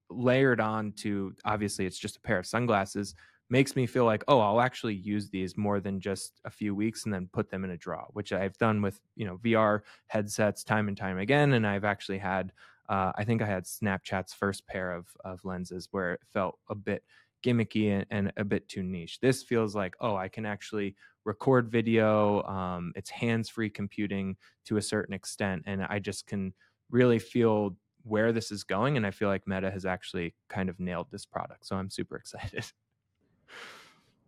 layered 0.09 0.59
on 0.59 0.91
to 0.91 1.33
obviously 1.45 1.85
it's 1.85 1.97
just 1.97 2.17
a 2.17 2.21
pair 2.21 2.37
of 2.37 2.45
sunglasses 2.45 3.15
makes 3.53 3.75
me 3.75 3.85
feel 3.85 4.03
like 4.03 4.23
oh 4.27 4.39
i'll 4.39 4.59
actually 4.59 4.95
use 4.95 5.29
these 5.29 5.55
more 5.55 5.79
than 5.79 5.99
just 5.99 6.41
a 6.43 6.49
few 6.49 6.73
weeks 6.73 7.05
and 7.05 7.13
then 7.13 7.29
put 7.31 7.51
them 7.51 7.63
in 7.63 7.69
a 7.69 7.77
draw 7.77 8.03
which 8.13 8.33
i've 8.33 8.57
done 8.57 8.81
with 8.81 8.99
you 9.15 9.27
know 9.27 9.37
vr 9.45 9.81
headsets 10.07 10.63
time 10.63 10.87
and 10.87 10.97
time 10.97 11.19
again 11.19 11.53
and 11.53 11.67
i've 11.67 11.83
actually 11.83 12.17
had 12.17 12.51
uh, 12.89 13.11
i 13.15 13.23
think 13.23 13.43
i 13.43 13.45
had 13.45 13.63
snapchat's 13.63 14.33
first 14.33 14.65
pair 14.65 14.91
of, 14.91 15.05
of 15.23 15.45
lenses 15.45 15.87
where 15.91 16.13
it 16.13 16.21
felt 16.33 16.57
a 16.71 16.73
bit 16.73 17.03
gimmicky 17.45 17.91
and, 17.91 18.05
and, 18.09 18.31
a 18.37 18.43
bit 18.45 18.67
too 18.69 18.81
niche. 18.81 19.19
This 19.19 19.43
feels 19.43 19.75
like 19.75 19.93
oh 19.99 20.15
i 20.15 20.27
can 20.27 20.47
actually 20.47 20.95
record 21.23 21.69
video 21.69 22.41
um, 22.43 22.91
it's 22.95 23.11
hands-free 23.11 23.69
computing 23.69 24.35
to 24.65 24.77
a 24.77 24.81
certain 24.81 25.13
extent 25.13 25.61
and 25.67 25.83
i 25.83 25.99
just 25.99 26.25
can 26.25 26.53
really 26.89 27.19
feel 27.19 27.77
where 28.03 28.31
this 28.31 28.51
is 28.51 28.63
going 28.63 28.97
and 28.97 29.05
i 29.05 29.11
feel 29.11 29.29
like 29.29 29.47
meta 29.47 29.69
has 29.69 29.85
actually 29.85 30.33
kind 30.49 30.69
of 30.69 30.79
nailed 30.79 31.07
this 31.11 31.25
product 31.25 31.65
so 31.67 31.75
i'm 31.75 31.89
super 31.89 32.15
excited 32.23 32.65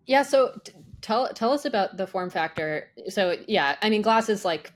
Yeah. 0.05 0.23
So 0.23 0.59
t- 0.63 0.73
tell 1.01 1.29
tell 1.29 1.51
us 1.51 1.65
about 1.65 1.97
the 1.97 2.07
form 2.07 2.29
factor. 2.29 2.89
So 3.09 3.35
yeah, 3.47 3.75
I 3.81 3.89
mean, 3.89 4.01
glasses 4.01 4.45
like 4.45 4.73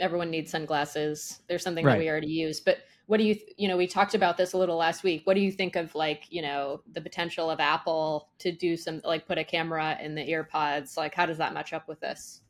everyone 0.00 0.30
needs 0.30 0.50
sunglasses. 0.50 1.40
There's 1.48 1.62
something 1.62 1.84
right. 1.84 1.94
that 1.94 1.98
we 1.98 2.08
already 2.08 2.28
use, 2.28 2.60
but 2.60 2.78
what 3.08 3.16
do 3.16 3.24
you 3.24 3.36
you 3.56 3.66
know 3.66 3.76
we 3.76 3.86
talked 3.86 4.14
about 4.14 4.36
this 4.36 4.52
a 4.52 4.58
little 4.58 4.76
last 4.76 5.02
week 5.02 5.26
what 5.26 5.32
do 5.32 5.40
you 5.40 5.50
think 5.50 5.76
of 5.76 5.94
like 5.94 6.24
you 6.30 6.42
know 6.42 6.82
the 6.92 7.00
potential 7.00 7.50
of 7.50 7.58
apple 7.58 8.28
to 8.38 8.52
do 8.52 8.76
some 8.76 9.00
like 9.02 9.26
put 9.26 9.38
a 9.38 9.44
camera 9.44 9.96
in 10.00 10.14
the 10.14 10.28
earpods 10.28 10.96
like 10.96 11.14
how 11.14 11.24
does 11.24 11.38
that 11.38 11.54
match 11.54 11.72
up 11.72 11.88
with 11.88 11.98
this 12.00 12.42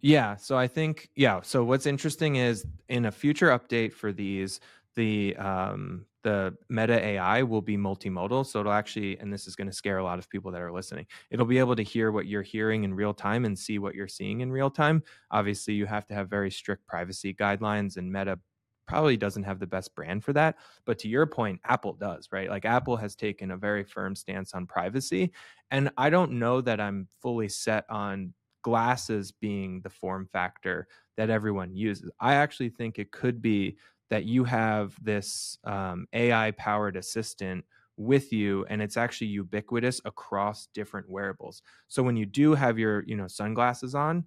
yeah 0.00 0.36
so 0.36 0.56
i 0.56 0.68
think 0.68 1.10
yeah 1.16 1.40
so 1.42 1.64
what's 1.64 1.84
interesting 1.84 2.36
is 2.36 2.64
in 2.88 3.06
a 3.06 3.10
future 3.10 3.48
update 3.48 3.92
for 3.92 4.12
these 4.12 4.60
the 4.94 5.36
um, 5.36 6.06
the 6.26 6.56
Meta 6.68 7.00
AI 7.00 7.44
will 7.44 7.62
be 7.62 7.76
multimodal, 7.76 8.44
so 8.44 8.58
it'll 8.58 8.72
actually, 8.72 9.16
and 9.20 9.32
this 9.32 9.46
is 9.46 9.54
going 9.54 9.68
to 9.68 9.72
scare 9.72 9.98
a 9.98 10.02
lot 10.04 10.18
of 10.18 10.28
people 10.28 10.50
that 10.50 10.60
are 10.60 10.72
listening. 10.72 11.06
It'll 11.30 11.46
be 11.46 11.60
able 11.60 11.76
to 11.76 11.84
hear 11.84 12.10
what 12.10 12.26
you're 12.26 12.42
hearing 12.42 12.82
in 12.82 12.92
real 12.92 13.14
time 13.14 13.44
and 13.44 13.56
see 13.56 13.78
what 13.78 13.94
you're 13.94 14.08
seeing 14.08 14.40
in 14.40 14.50
real 14.50 14.68
time. 14.68 15.04
Obviously, 15.30 15.74
you 15.74 15.86
have 15.86 16.04
to 16.06 16.14
have 16.14 16.28
very 16.28 16.50
strict 16.50 16.84
privacy 16.88 17.32
guidelines, 17.32 17.96
and 17.96 18.12
Meta 18.12 18.40
probably 18.88 19.16
doesn't 19.16 19.44
have 19.44 19.60
the 19.60 19.68
best 19.68 19.94
brand 19.94 20.24
for 20.24 20.32
that. 20.32 20.56
But 20.84 20.98
to 20.98 21.08
your 21.08 21.26
point, 21.26 21.60
Apple 21.64 21.92
does, 21.92 22.26
right? 22.32 22.50
Like 22.50 22.64
Apple 22.64 22.96
has 22.96 23.14
taken 23.14 23.52
a 23.52 23.56
very 23.56 23.84
firm 23.84 24.16
stance 24.16 24.52
on 24.52 24.66
privacy, 24.66 25.30
and 25.70 25.92
I 25.96 26.10
don't 26.10 26.32
know 26.40 26.60
that 26.60 26.80
I'm 26.80 27.06
fully 27.22 27.48
set 27.48 27.84
on 27.88 28.34
glasses 28.62 29.30
being 29.30 29.80
the 29.82 29.90
form 29.90 30.28
factor 30.32 30.88
that 31.16 31.30
everyone 31.30 31.72
uses. 31.72 32.10
I 32.18 32.34
actually 32.34 32.70
think 32.70 32.98
it 32.98 33.12
could 33.12 33.40
be 33.40 33.76
that 34.10 34.24
you 34.24 34.44
have 34.44 34.94
this 35.02 35.58
um, 35.64 36.06
AI 36.12 36.52
powered 36.52 36.96
assistant 36.96 37.64
with 37.96 38.32
you 38.32 38.66
and 38.68 38.82
it's 38.82 38.96
actually 38.96 39.28
ubiquitous 39.28 40.00
across 40.04 40.68
different 40.74 41.08
wearables. 41.08 41.62
So 41.88 42.02
when 42.02 42.16
you 42.16 42.26
do 42.26 42.54
have 42.54 42.78
your, 42.78 43.02
you 43.06 43.16
know, 43.16 43.26
sunglasses 43.26 43.94
on, 43.94 44.26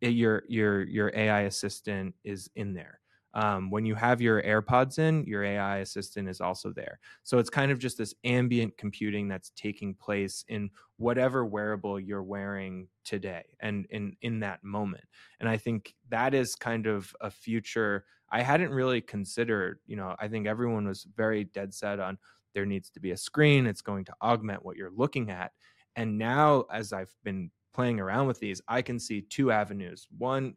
your 0.00 0.42
your 0.48 0.82
your 0.82 1.12
AI 1.14 1.42
assistant 1.42 2.14
is 2.24 2.50
in 2.56 2.74
there. 2.74 3.00
Um, 3.34 3.70
when 3.70 3.86
you 3.86 3.94
have 3.94 4.20
your 4.20 4.42
AirPods 4.42 4.98
in, 4.98 5.24
your 5.24 5.42
AI 5.42 5.78
assistant 5.78 6.28
is 6.28 6.40
also 6.40 6.70
there. 6.70 6.98
So 7.22 7.38
it's 7.38 7.48
kind 7.48 7.72
of 7.72 7.78
just 7.78 7.96
this 7.96 8.14
ambient 8.24 8.76
computing 8.76 9.26
that's 9.26 9.52
taking 9.56 9.94
place 9.94 10.44
in 10.48 10.68
whatever 10.98 11.46
wearable 11.46 11.98
you're 11.98 12.22
wearing 12.22 12.88
today 13.04 13.44
and 13.60 13.86
in 13.90 14.16
in 14.20 14.40
that 14.40 14.62
moment. 14.62 15.04
And 15.40 15.48
I 15.48 15.56
think 15.56 15.94
that 16.10 16.34
is 16.34 16.54
kind 16.54 16.86
of 16.86 17.14
a 17.20 17.30
future 17.30 18.04
I 18.32 18.42
hadn't 18.42 18.70
really 18.70 19.00
considered. 19.00 19.78
You 19.86 19.96
know, 19.96 20.16
I 20.18 20.26
think 20.26 20.46
everyone 20.46 20.86
was 20.86 21.06
very 21.16 21.44
dead 21.44 21.72
set 21.72 22.00
on 22.00 22.18
there 22.54 22.66
needs 22.66 22.90
to 22.90 23.00
be 23.00 23.12
a 23.12 23.16
screen. 23.16 23.66
It's 23.66 23.82
going 23.82 24.04
to 24.06 24.14
augment 24.22 24.64
what 24.64 24.76
you're 24.76 24.92
looking 24.94 25.30
at. 25.30 25.52
And 25.96 26.18
now, 26.18 26.64
as 26.72 26.92
I've 26.92 27.14
been 27.24 27.50
playing 27.74 28.00
around 28.00 28.26
with 28.26 28.40
these, 28.40 28.60
I 28.68 28.82
can 28.82 28.98
see 28.98 29.22
two 29.22 29.50
avenues. 29.50 30.06
One 30.18 30.54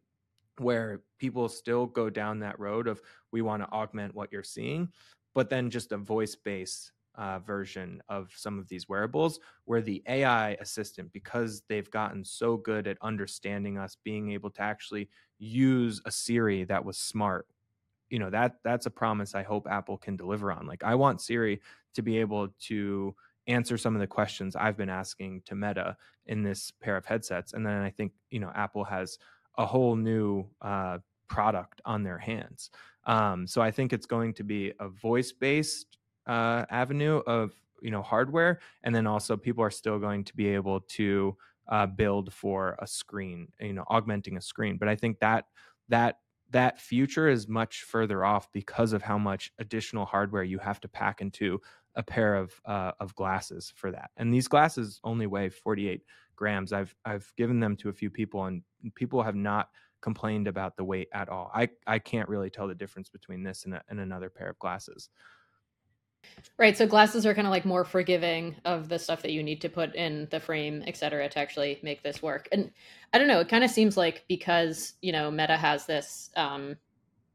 where 0.58 1.02
people 1.18 1.48
still 1.48 1.86
go 1.86 2.08
down 2.08 2.40
that 2.40 2.58
road 2.58 2.88
of 2.88 3.00
we 3.32 3.42
want 3.42 3.62
to 3.62 3.68
augment 3.68 4.14
what 4.14 4.32
you're 4.32 4.42
seeing, 4.42 4.88
but 5.34 5.50
then 5.50 5.70
just 5.70 5.92
a 5.92 5.98
voice 5.98 6.34
based 6.34 6.92
uh, 7.16 7.38
version 7.40 8.02
of 8.08 8.30
some 8.34 8.58
of 8.58 8.68
these 8.68 8.88
wearables 8.88 9.38
where 9.64 9.80
the 9.80 10.02
AI 10.06 10.50
assistant, 10.52 11.12
because 11.12 11.62
they've 11.68 11.90
gotten 11.90 12.24
so 12.24 12.56
good 12.56 12.86
at 12.86 12.98
understanding 13.02 13.78
us, 13.78 13.96
being 14.04 14.32
able 14.32 14.50
to 14.50 14.62
actually 14.62 15.08
use 15.38 16.00
a 16.06 16.10
Siri 16.10 16.64
that 16.64 16.84
was 16.84 16.98
smart. 16.98 17.46
You 18.10 18.18
know, 18.18 18.30
that 18.30 18.56
that's 18.64 18.86
a 18.86 18.90
promise 18.90 19.34
I 19.34 19.42
hope 19.42 19.66
Apple 19.68 19.98
can 19.98 20.16
deliver 20.16 20.52
on. 20.52 20.66
Like 20.66 20.84
I 20.84 20.94
want 20.94 21.20
Siri 21.20 21.60
to 21.94 22.02
be 22.02 22.18
able 22.18 22.48
to 22.68 23.14
answer 23.46 23.78
some 23.78 23.94
of 23.94 24.00
the 24.00 24.06
questions 24.06 24.56
I've 24.56 24.76
been 24.76 24.88
asking 24.88 25.42
to 25.46 25.54
Meta 25.54 25.96
in 26.26 26.42
this 26.42 26.70
pair 26.70 26.96
of 26.96 27.04
headsets. 27.04 27.52
And 27.52 27.64
then 27.64 27.80
I 27.80 27.90
think, 27.90 28.12
you 28.30 28.40
know, 28.40 28.50
Apple 28.54 28.84
has 28.84 29.18
a 29.56 29.64
whole 29.64 29.96
new 29.96 30.44
uh, 30.60 30.98
product 31.28 31.80
on 31.84 32.02
their 32.02 32.18
hands. 32.18 32.70
Um, 33.04 33.46
so 33.46 33.62
I 33.62 33.70
think 33.70 33.92
it's 33.92 34.06
going 34.06 34.34
to 34.34 34.44
be 34.44 34.72
a 34.80 34.88
voice 34.88 35.32
based 35.32 35.98
uh, 36.26 36.64
avenue 36.70 37.22
of, 37.26 37.52
you 37.80 37.90
know, 37.90 38.02
hardware. 38.02 38.60
And 38.82 38.94
then 38.94 39.06
also 39.06 39.36
people 39.36 39.62
are 39.62 39.70
still 39.70 39.98
going 39.98 40.24
to 40.24 40.34
be 40.34 40.48
able 40.48 40.80
to 40.80 41.36
uh, 41.68 41.86
build 41.86 42.32
for 42.32 42.76
a 42.80 42.86
screen, 42.86 43.48
you 43.60 43.72
know, 43.72 43.84
augmenting 43.88 44.36
a 44.36 44.40
screen. 44.40 44.76
But 44.76 44.88
I 44.88 44.96
think 44.96 45.20
that, 45.20 45.46
that, 45.88 46.18
that 46.50 46.80
future 46.80 47.28
is 47.28 47.48
much 47.48 47.82
further 47.82 48.24
off 48.24 48.50
because 48.52 48.92
of 48.92 49.02
how 49.02 49.18
much 49.18 49.52
additional 49.58 50.04
hardware 50.04 50.42
you 50.42 50.58
have 50.58 50.80
to 50.80 50.88
pack 50.88 51.20
into 51.20 51.60
a 51.96 52.02
pair 52.02 52.36
of 52.36 52.60
uh, 52.66 52.92
of 53.00 53.14
glasses 53.14 53.72
for 53.74 53.90
that. 53.90 54.10
And 54.16 54.32
these 54.32 54.48
glasses 54.48 55.00
only 55.02 55.26
weigh 55.26 55.48
48 55.48 56.02
grams. 56.36 56.72
I've 56.72 56.94
I've 57.04 57.32
given 57.36 57.58
them 57.58 57.76
to 57.76 57.88
a 57.88 57.92
few 57.92 58.10
people, 58.10 58.44
and 58.44 58.62
people 58.94 59.22
have 59.22 59.34
not 59.34 59.70
complained 60.02 60.46
about 60.46 60.76
the 60.76 60.84
weight 60.84 61.08
at 61.12 61.28
all. 61.28 61.50
I 61.54 61.68
I 61.86 61.98
can't 61.98 62.28
really 62.28 62.50
tell 62.50 62.68
the 62.68 62.74
difference 62.74 63.08
between 63.08 63.42
this 63.42 63.64
and, 63.64 63.74
a, 63.74 63.82
and 63.88 63.98
another 63.98 64.30
pair 64.30 64.50
of 64.50 64.58
glasses. 64.58 65.08
Right. 66.58 66.76
So 66.76 66.86
glasses 66.86 67.26
are 67.26 67.34
kind 67.34 67.46
of 67.46 67.50
like 67.50 67.66
more 67.66 67.84
forgiving 67.84 68.56
of 68.64 68.88
the 68.88 68.98
stuff 68.98 69.22
that 69.22 69.32
you 69.32 69.42
need 69.42 69.60
to 69.62 69.68
put 69.68 69.94
in 69.94 70.28
the 70.30 70.40
frame, 70.40 70.82
et 70.86 70.96
cetera, 70.96 71.28
to 71.28 71.38
actually 71.38 71.78
make 71.82 72.02
this 72.02 72.22
work. 72.22 72.48
And 72.52 72.70
I 73.12 73.18
don't 73.18 73.28
know, 73.28 73.40
it 73.40 73.48
kind 73.48 73.64
of 73.64 73.70
seems 73.70 73.96
like 73.96 74.24
because, 74.28 74.94
you 75.02 75.12
know, 75.12 75.30
Meta 75.30 75.56
has 75.56 75.86
this 75.86 76.30
um 76.36 76.76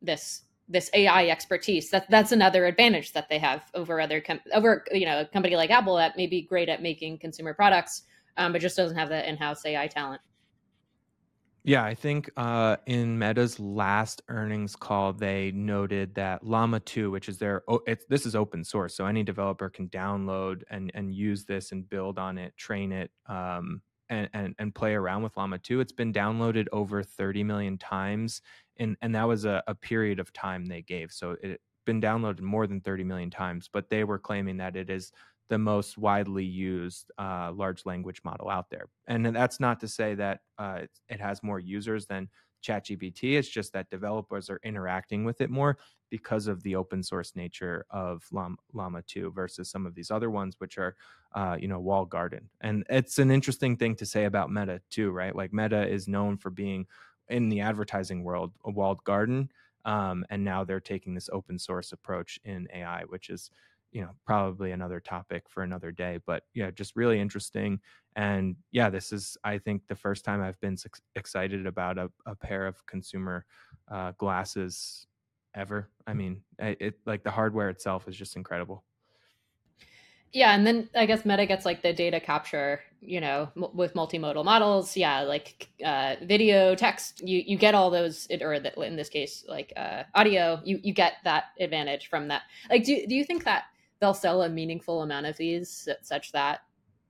this 0.02 0.44
this 0.70 0.90
AI 0.94 1.28
expertise. 1.28 1.90
That 1.92 2.10
that's 2.10 2.32
another 2.32 2.66
advantage 2.66 3.14
that 3.14 3.30
they 3.30 3.40
have 3.40 3.64
over 3.74 4.02
other 4.02 4.22
com- 4.22 4.42
over 4.54 4.86
you 4.92 5.06
know 5.06 5.22
a 5.22 5.26
company 5.26 5.56
like 5.56 5.70
Apple 5.72 5.98
that 5.98 6.18
may 6.18 6.28
be 6.28 6.42
great 6.42 6.70
at 6.70 6.82
making 6.82 7.20
consumer 7.20 7.54
products, 7.54 8.04
um, 8.38 8.54
but 8.54 8.62
just 8.62 8.78
doesn't 8.78 8.98
have 8.98 9.10
the 9.10 9.28
in-house 9.28 9.66
AI 9.66 9.88
talent. 9.88 10.22
Yeah, 11.64 11.84
I 11.84 11.94
think 11.94 12.30
uh, 12.38 12.78
in 12.88 13.20
Meta's 13.20 13.60
last 13.60 14.22
earnings 14.30 14.76
call, 14.76 15.14
they 15.14 15.52
noted 15.52 16.16
that 16.16 16.44
Llama 16.44 16.80
2, 16.80 17.12
which 17.12 17.30
is 17.30 17.38
their, 17.38 17.62
it's, 17.86 18.06
this 18.06 18.26
is 18.26 18.36
open 18.36 18.64
source, 18.64 18.96
so 18.96 19.06
any 19.06 19.22
developer 19.24 19.70
can 19.70 19.88
download 19.90 20.64
and 20.72 20.92
and 20.96 21.14
use 21.14 21.46
this 21.46 21.72
and 21.72 21.88
build 21.88 22.18
on 22.18 22.38
it, 22.40 22.58
train 22.58 22.92
it, 22.92 23.12
um, 23.28 23.82
and, 24.10 24.28
and 24.34 24.56
and 24.58 24.74
play 24.74 24.96
around 24.96 25.22
with 25.22 25.38
Llama 25.38 25.60
2. 25.60 25.80
It's 25.82 25.92
been 25.92 26.12
downloaded 26.12 26.68
over 26.72 27.04
30 27.04 27.44
million 27.44 27.78
times 27.78 28.42
and 28.78 28.98
and 29.02 29.14
that 29.16 29.28
was 29.28 29.46
a, 29.46 29.62
a 29.68 29.76
period 29.76 30.20
of 30.20 30.34
time 30.34 30.66
they 30.66 30.82
gave. 30.82 31.12
So 31.12 31.38
it 31.44 31.62
been 31.86 32.02
downloaded 32.02 32.42
more 32.42 32.68
than 32.68 32.82
30 32.82 33.04
million 33.04 33.30
times, 33.32 33.68
but 33.72 33.90
they 33.90 34.04
were 34.04 34.20
claiming 34.20 34.58
that 34.58 34.76
it 34.76 34.90
is 34.90 35.12
the 35.52 35.58
most 35.58 35.98
widely 35.98 36.46
used 36.46 37.12
uh, 37.18 37.52
large 37.54 37.86
language 37.86 38.22
model 38.24 38.50
out 38.50 38.70
there. 38.70 38.86
And 39.08 39.26
that's 39.26 39.60
not 39.60 39.82
to 39.82 39.88
say 39.90 40.16
that 40.16 40.40
uh, 40.58 40.84
it 41.10 41.20
has 41.20 41.44
more 41.44 41.60
users 41.60 42.06
than 42.06 42.30
ChatGPT. 42.64 43.38
It's 43.38 43.50
just 43.50 43.74
that 43.74 43.90
developers 43.90 44.50
are 44.50 44.62
interacting 44.64 45.26
with 45.26 45.42
it 45.42 45.50
more 45.50 45.78
because 46.10 46.48
of 46.48 46.64
the 46.64 46.78
open 46.78 47.04
source 47.04 47.36
nature 47.36 47.86
of 47.90 48.24
Llama, 48.32 48.56
Llama 48.72 49.02
2 49.02 49.34
versus 49.36 49.70
some 49.70 49.86
of 49.86 49.94
these 49.94 50.10
other 50.10 50.30
ones, 50.30 50.56
which 50.60 50.78
are, 50.78 50.96
uh, 51.36 51.58
you 51.60 51.68
know, 51.68 51.82
walled 51.82 52.10
garden. 52.10 52.50
And 52.62 52.86
it's 52.90 53.20
an 53.20 53.30
interesting 53.30 53.76
thing 53.76 53.96
to 53.98 54.06
say 54.06 54.24
about 54.24 54.50
Meta 54.54 54.80
too, 54.90 55.12
right? 55.12 55.36
Like 55.36 55.52
Meta 55.52 55.86
is 55.86 56.08
known 56.08 56.38
for 56.38 56.50
being 56.50 56.88
in 57.28 57.50
the 57.50 57.60
advertising 57.60 58.24
world 58.24 58.54
a 58.64 58.72
walled 58.72 59.04
garden 59.04 59.52
um, 59.84 60.24
and 60.30 60.46
now 60.46 60.64
they're 60.64 60.80
taking 60.80 61.14
this 61.14 61.30
open 61.34 61.58
source 61.58 61.92
approach 61.92 62.40
in 62.44 62.68
ai 62.74 63.04
which 63.08 63.30
is 63.30 63.50
you 63.92 64.02
know 64.02 64.12
probably 64.26 64.72
another 64.72 65.00
topic 65.00 65.44
for 65.50 65.64
another 65.64 65.92
day 65.92 66.20
but 66.26 66.44
yeah 66.54 66.72
just 66.72 66.96
really 66.96 67.20
interesting 67.20 67.80
and 68.16 68.56
yeah 68.72 68.90
this 68.90 69.12
is 69.12 69.38
i 69.44 69.58
think 69.58 69.82
the 69.88 69.96
first 69.96 70.24
time 70.24 70.42
i've 70.42 70.60
been 70.62 70.78
excited 71.16 71.66
about 71.66 71.98
a, 71.98 72.10
a 72.26 72.36
pair 72.36 72.68
of 72.68 72.86
consumer 72.86 73.46
uh, 73.92 74.12
glasses 74.18 75.08
ever 75.56 75.90
i 76.08 76.14
mean 76.14 76.42
it, 76.60 76.96
like 77.06 77.24
the 77.24 77.32
hardware 77.32 77.70
itself 77.70 78.08
is 78.08 78.16
just 78.16 78.36
incredible 78.36 78.84
yeah, 80.34 80.56
and 80.56 80.66
then 80.66 80.90
I 80.96 81.06
guess 81.06 81.26
Meta 81.26 81.46
gets 81.46 81.66
like 81.66 81.82
the 81.82 81.92
data 81.92 82.20
capture, 82.20 82.80
you 83.02 83.20
know, 83.20 83.50
m- 83.58 83.68
with 83.74 83.94
multimodal 83.96 84.46
models. 84.46 84.96
Yeah, 84.96 85.24
like 85.24 85.68
uh, 85.84 86.16
video, 86.24 86.74
text. 86.74 87.22
You 87.28 87.44
you 87.46 87.58
get 87.58 87.76
all 87.76 87.90
those, 87.90 88.28
or 88.40 88.54
in 88.54 88.96
this 88.96 89.10
case, 89.10 89.44
like 89.48 89.74
uh, 89.76 90.04
audio. 90.16 90.62
You 90.64 90.80
you 90.84 90.94
get 90.94 91.16
that 91.26 91.46
advantage 91.60 92.08
from 92.08 92.30
that. 92.30 92.44
Like, 92.70 92.86
do 92.86 93.06
do 93.08 93.14
you 93.14 93.26
think 93.26 93.44
that 93.44 93.66
they'll 94.02 94.14
sell 94.14 94.42
a 94.42 94.50
meaningful 94.50 95.04
amount 95.04 95.28
of 95.28 95.38
these 95.38 95.88
such 96.02 96.32
that 96.34 96.62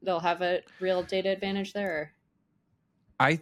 they'll 0.04 0.20
have 0.20 0.42
a 0.42 0.62
real 0.80 1.02
data 1.02 1.30
advantage 1.30 1.74
there? 1.74 2.14
I 3.20 3.40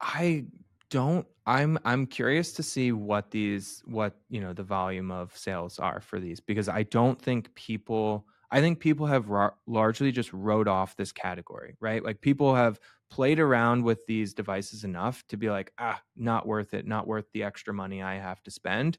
I 0.00 0.46
don't 0.88 1.26
i'm 1.46 1.76
i'm 1.84 2.06
curious 2.06 2.52
to 2.52 2.62
see 2.62 2.92
what 2.92 3.32
these 3.32 3.82
what 3.86 4.14
you 4.28 4.40
know 4.40 4.52
the 4.52 4.62
volume 4.62 5.10
of 5.10 5.36
sales 5.36 5.80
are 5.80 6.00
for 6.00 6.20
these 6.20 6.38
because 6.38 6.68
i 6.68 6.84
don't 6.84 7.20
think 7.20 7.52
people 7.56 8.24
I 8.50 8.60
think 8.60 8.78
people 8.78 9.06
have 9.06 9.28
ra- 9.28 9.50
largely 9.66 10.12
just 10.12 10.32
wrote 10.32 10.68
off 10.68 10.96
this 10.96 11.12
category, 11.12 11.76
right? 11.80 12.02
Like 12.02 12.20
people 12.20 12.54
have 12.54 12.78
played 13.10 13.40
around 13.40 13.82
with 13.82 14.06
these 14.06 14.34
devices 14.34 14.84
enough 14.84 15.26
to 15.28 15.36
be 15.36 15.50
like, 15.50 15.72
ah, 15.78 16.00
not 16.16 16.46
worth 16.46 16.74
it, 16.74 16.86
not 16.86 17.06
worth 17.06 17.26
the 17.32 17.42
extra 17.42 17.74
money 17.74 18.02
I 18.02 18.14
have 18.14 18.42
to 18.44 18.50
spend. 18.50 18.98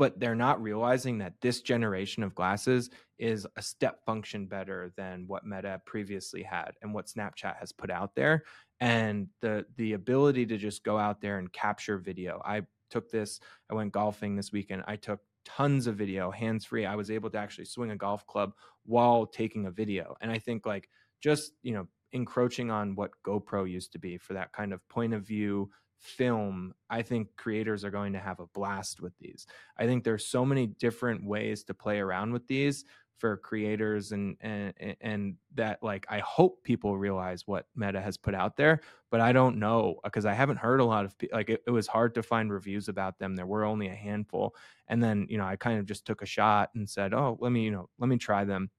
But 0.00 0.18
they're 0.18 0.34
not 0.34 0.62
realizing 0.62 1.18
that 1.18 1.34
this 1.42 1.60
generation 1.60 2.22
of 2.22 2.34
glasses 2.34 2.88
is 3.18 3.46
a 3.56 3.60
step 3.60 4.02
function 4.06 4.46
better 4.46 4.94
than 4.96 5.26
what 5.26 5.44
Meta 5.44 5.82
previously 5.84 6.42
had 6.42 6.70
and 6.80 6.94
what 6.94 7.08
Snapchat 7.08 7.58
has 7.58 7.70
put 7.70 7.90
out 7.90 8.14
there. 8.14 8.44
And 8.80 9.28
the 9.42 9.66
the 9.76 9.92
ability 9.92 10.46
to 10.46 10.56
just 10.56 10.84
go 10.84 10.96
out 10.96 11.20
there 11.20 11.36
and 11.36 11.52
capture 11.52 11.98
video. 11.98 12.40
I 12.46 12.62
took 12.88 13.10
this, 13.10 13.40
I 13.70 13.74
went 13.74 13.92
golfing 13.92 14.36
this 14.36 14.52
weekend. 14.52 14.84
I 14.88 14.96
took 14.96 15.20
tons 15.44 15.86
of 15.86 15.96
video 15.96 16.30
hands 16.30 16.64
free 16.66 16.84
i 16.84 16.94
was 16.94 17.10
able 17.10 17.30
to 17.30 17.38
actually 17.38 17.64
swing 17.64 17.92
a 17.92 17.96
golf 17.96 18.26
club 18.26 18.52
while 18.84 19.26
taking 19.26 19.66
a 19.66 19.70
video 19.70 20.14
and 20.20 20.30
i 20.30 20.38
think 20.38 20.66
like 20.66 20.88
just 21.22 21.52
you 21.62 21.72
know 21.72 21.86
encroaching 22.12 22.70
on 22.70 22.94
what 22.94 23.10
gopro 23.26 23.68
used 23.68 23.92
to 23.92 23.98
be 23.98 24.18
for 24.18 24.34
that 24.34 24.52
kind 24.52 24.72
of 24.72 24.86
point 24.88 25.14
of 25.14 25.22
view 25.22 25.70
film 26.00 26.72
i 26.88 27.02
think 27.02 27.28
creators 27.36 27.84
are 27.84 27.90
going 27.90 28.12
to 28.12 28.18
have 28.18 28.40
a 28.40 28.46
blast 28.48 29.00
with 29.00 29.16
these. 29.18 29.46
I 29.78 29.86
think 29.86 30.04
there's 30.04 30.26
so 30.26 30.44
many 30.44 30.66
different 30.66 31.24
ways 31.24 31.64
to 31.64 31.74
play 31.74 31.98
around 32.00 32.32
with 32.32 32.46
these 32.46 32.84
for 33.18 33.36
creators 33.36 34.12
and 34.12 34.36
and 34.40 34.72
and 35.02 35.34
that 35.54 35.82
like 35.82 36.06
I 36.08 36.20
hope 36.20 36.64
people 36.64 36.96
realize 36.96 37.46
what 37.46 37.66
Meta 37.76 38.00
has 38.00 38.16
put 38.16 38.34
out 38.34 38.56
there, 38.56 38.80
but 39.10 39.20
I 39.20 39.32
don't 39.32 39.58
know 39.58 40.00
because 40.02 40.24
I 40.24 40.32
haven't 40.32 40.56
heard 40.56 40.80
a 40.80 40.84
lot 40.86 41.04
of 41.04 41.14
like 41.30 41.50
it, 41.50 41.62
it 41.66 41.70
was 41.70 41.86
hard 41.86 42.14
to 42.14 42.22
find 42.22 42.50
reviews 42.50 42.88
about 42.88 43.18
them. 43.18 43.36
There 43.36 43.46
were 43.46 43.64
only 43.64 43.88
a 43.88 43.94
handful, 43.94 44.54
and 44.88 45.02
then 45.02 45.26
you 45.28 45.36
know 45.36 45.44
I 45.44 45.56
kind 45.56 45.78
of 45.78 45.84
just 45.86 46.06
took 46.06 46.22
a 46.22 46.26
shot 46.26 46.70
and 46.74 46.88
said, 46.88 47.12
oh, 47.12 47.36
let 47.40 47.52
me 47.52 47.62
you 47.62 47.70
know 47.70 47.90
let 47.98 48.08
me 48.08 48.16
try 48.16 48.44
them 48.44 48.70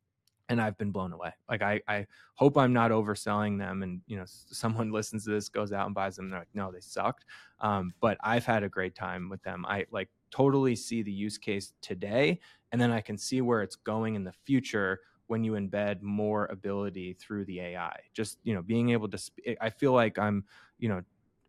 and 0.52 0.62
I've 0.62 0.78
been 0.78 0.92
blown 0.92 1.14
away. 1.14 1.32
Like 1.50 1.62
I, 1.62 1.80
I 1.88 2.06
hope 2.36 2.58
I'm 2.58 2.74
not 2.74 2.92
overselling 2.92 3.58
them, 3.58 3.84
and 3.84 4.02
you 4.06 4.18
know, 4.18 4.26
someone 4.28 4.92
listens 4.92 5.24
to 5.24 5.32
this, 5.32 5.48
goes 5.48 5.72
out 5.72 5.86
and 5.86 5.96
buys 5.96 6.18
them. 6.18 6.30
They're 6.30 6.40
like, 6.40 6.50
no, 6.54 6.72
they 6.72 6.82
sucked. 6.82 7.24
Um, 7.62 7.94
but 8.02 8.18
I've 8.22 8.46
had 8.46 8.62
a 8.62 8.70
great 8.70 8.94
time 8.94 9.30
with 9.30 9.42
them. 9.44 9.66
I 9.66 9.86
like 9.92 10.10
totally 10.30 10.76
see 10.76 11.04
the 11.04 11.12
use 11.12 11.38
case 11.38 11.72
today, 11.82 12.42
and 12.74 12.82
then 12.82 12.92
I 12.92 13.00
can 13.00 13.18
see 13.18 13.40
where 13.40 13.62
it's 13.62 13.78
going 13.78 14.16
in 14.16 14.26
the 14.26 14.34
future 14.46 15.00
when 15.28 15.46
you 15.46 15.54
embed 15.54 16.02
more 16.02 16.48
ability 16.48 17.14
through 17.14 17.46
the 17.46 17.62
AI. 17.62 17.98
Just 18.14 18.38
you 18.44 18.54
know, 18.54 18.62
being 18.62 18.90
able 18.90 19.08
to. 19.08 19.18
Sp- 19.18 19.56
I 19.62 19.70
feel 19.70 19.94
like 19.94 20.20
I'm, 20.20 20.44
you 20.80 20.90
know, 20.90 21.02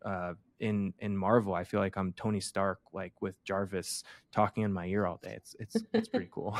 uh, 0.05 0.33
in 0.59 0.93
in 0.99 1.15
Marvel. 1.15 1.53
I 1.53 1.63
feel 1.63 1.79
like 1.79 1.97
I'm 1.97 2.13
Tony 2.13 2.39
Stark, 2.39 2.79
like 2.93 3.13
with 3.21 3.41
Jarvis 3.43 4.03
talking 4.31 4.63
in 4.63 4.73
my 4.73 4.85
ear 4.85 5.05
all 5.05 5.19
day. 5.21 5.33
It's 5.35 5.55
it's 5.59 5.77
it's 5.93 6.07
pretty 6.07 6.29
cool. 6.31 6.57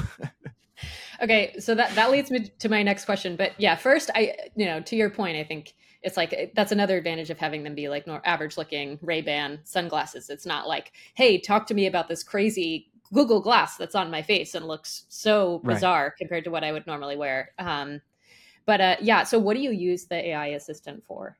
okay, 1.22 1.56
so 1.60 1.76
that 1.76 1.94
that 1.96 2.12
leads 2.12 2.32
me 2.32 2.52
to 2.60 2.70
my 2.70 2.84
next 2.84 3.06
question. 3.06 3.36
But 3.36 3.54
yeah, 3.58 3.76
first, 3.76 4.10
I 4.16 4.36
you 4.56 4.66
know 4.66 4.82
to 4.82 4.96
your 4.96 5.10
point, 5.10 5.38
I 5.38 5.44
think 5.44 5.74
it's 6.02 6.18
like 6.18 6.52
that's 6.56 6.72
another 6.72 6.98
advantage 6.98 7.30
of 7.30 7.38
having 7.38 7.64
them 7.64 7.76
be 7.76 7.90
like 7.90 8.06
more 8.08 8.22
average 8.26 8.58
looking 8.58 9.00
Ray 9.02 9.22
Ban 9.22 9.60
sunglasses. 9.64 10.30
It's 10.30 10.46
not 10.46 10.68
like, 10.68 10.92
hey, 11.16 11.40
talk 11.40 11.66
to 11.68 11.74
me 11.74 11.88
about 11.88 12.08
this 12.08 12.24
crazy 12.24 12.90
Google 13.14 13.40
Glass 13.40 13.78
that's 13.78 13.96
on 13.96 14.12
my 14.12 14.22
face 14.22 14.56
and 14.56 14.68
looks 14.68 15.06
so 15.08 15.62
bizarre 15.64 16.06
right. 16.06 16.18
compared 16.18 16.44
to 16.44 16.52
what 16.52 16.64
I 16.64 16.72
would 16.72 16.88
normally 16.88 17.16
wear. 17.16 17.52
Um, 17.60 18.02
but 18.66 18.82
uh, 18.82 18.96
yeah, 19.02 19.24
so 19.24 19.40
what 19.40 19.56
do 19.56 19.62
you 19.62 19.72
use 19.72 20.06
the 20.06 20.30
AI 20.30 20.48
assistant 20.48 21.04
for? 21.06 21.38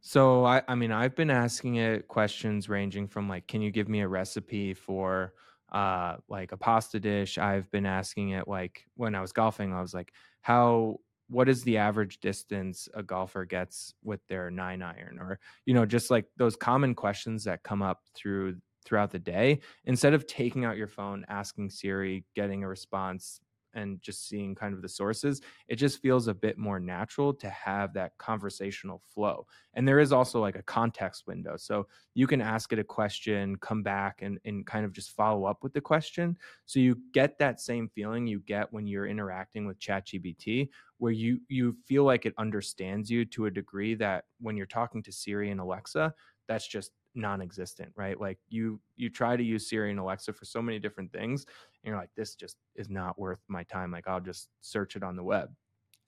So 0.00 0.44
I, 0.44 0.62
I 0.68 0.74
mean, 0.74 0.92
I've 0.92 1.16
been 1.16 1.30
asking 1.30 1.76
it 1.76 2.08
questions 2.08 2.68
ranging 2.68 3.08
from 3.08 3.28
like, 3.28 3.46
can 3.48 3.60
you 3.62 3.70
give 3.70 3.88
me 3.88 4.00
a 4.00 4.08
recipe 4.08 4.74
for 4.74 5.34
uh 5.72 6.16
like 6.28 6.52
a 6.52 6.56
pasta 6.56 7.00
dish? 7.00 7.36
I've 7.38 7.70
been 7.70 7.86
asking 7.86 8.30
it 8.30 8.48
like 8.48 8.86
when 8.94 9.14
I 9.14 9.20
was 9.20 9.32
golfing, 9.32 9.72
I 9.72 9.80
was 9.80 9.94
like, 9.94 10.12
how 10.42 10.98
what 11.28 11.48
is 11.48 11.62
the 11.64 11.76
average 11.76 12.20
distance 12.20 12.88
a 12.94 13.02
golfer 13.02 13.44
gets 13.44 13.94
with 14.02 14.26
their 14.28 14.50
nine 14.50 14.80
iron 14.82 15.18
or 15.20 15.38
you 15.66 15.74
know 15.74 15.84
just 15.84 16.10
like 16.10 16.26
those 16.38 16.56
common 16.56 16.94
questions 16.94 17.44
that 17.44 17.62
come 17.64 17.82
up 17.82 18.04
through 18.14 18.56
throughout 18.86 19.10
the 19.10 19.18
day 19.18 19.60
instead 19.84 20.14
of 20.14 20.26
taking 20.26 20.64
out 20.64 20.78
your 20.78 20.86
phone 20.86 21.26
asking 21.28 21.68
siri 21.68 22.24
getting 22.34 22.64
a 22.64 22.68
response 22.68 23.40
and 23.78 24.02
just 24.02 24.28
seeing 24.28 24.54
kind 24.54 24.74
of 24.74 24.82
the 24.82 24.88
sources, 24.88 25.40
it 25.68 25.76
just 25.76 26.02
feels 26.02 26.28
a 26.28 26.34
bit 26.34 26.58
more 26.58 26.78
natural 26.80 27.32
to 27.34 27.48
have 27.48 27.94
that 27.94 28.12
conversational 28.18 29.00
flow. 29.14 29.46
And 29.74 29.86
there 29.86 30.00
is 30.00 30.12
also 30.12 30.40
like 30.40 30.56
a 30.56 30.62
context 30.62 31.26
window. 31.26 31.56
So 31.56 31.86
you 32.14 32.26
can 32.26 32.40
ask 32.40 32.72
it 32.72 32.78
a 32.78 32.84
question, 32.84 33.56
come 33.56 33.82
back 33.82 34.22
and, 34.22 34.38
and 34.44 34.66
kind 34.66 34.84
of 34.84 34.92
just 34.92 35.12
follow 35.12 35.44
up 35.44 35.62
with 35.62 35.72
the 35.72 35.80
question. 35.80 36.36
So 36.66 36.80
you 36.80 36.98
get 37.14 37.38
that 37.38 37.60
same 37.60 37.88
feeling 37.94 38.26
you 38.26 38.40
get 38.40 38.72
when 38.72 38.86
you're 38.86 39.06
interacting 39.06 39.66
with 39.66 39.78
ChatGPT, 39.78 40.68
where 40.98 41.12
you 41.12 41.40
you 41.48 41.76
feel 41.86 42.04
like 42.04 42.26
it 42.26 42.34
understands 42.38 43.08
you 43.08 43.24
to 43.26 43.46
a 43.46 43.50
degree 43.50 43.94
that 43.94 44.24
when 44.40 44.56
you're 44.56 44.66
talking 44.66 45.02
to 45.04 45.12
Siri 45.12 45.50
and 45.50 45.60
Alexa, 45.60 46.12
that's 46.48 46.66
just 46.66 46.90
non-existent 47.14 47.90
right 47.96 48.20
like 48.20 48.38
you 48.48 48.80
you 48.96 49.10
try 49.10 49.36
to 49.36 49.42
use 49.42 49.68
siri 49.68 49.90
and 49.90 49.98
alexa 49.98 50.32
for 50.32 50.44
so 50.44 50.62
many 50.62 50.78
different 50.78 51.12
things 51.12 51.46
you're 51.88 51.96
like 51.96 52.10
this 52.16 52.34
just 52.34 52.56
is 52.76 52.88
not 52.88 53.18
worth 53.18 53.40
my 53.48 53.62
time 53.64 53.90
like 53.90 54.06
i'll 54.06 54.20
just 54.20 54.48
search 54.60 54.96
it 54.96 55.02
on 55.02 55.16
the 55.16 55.22
web. 55.22 55.50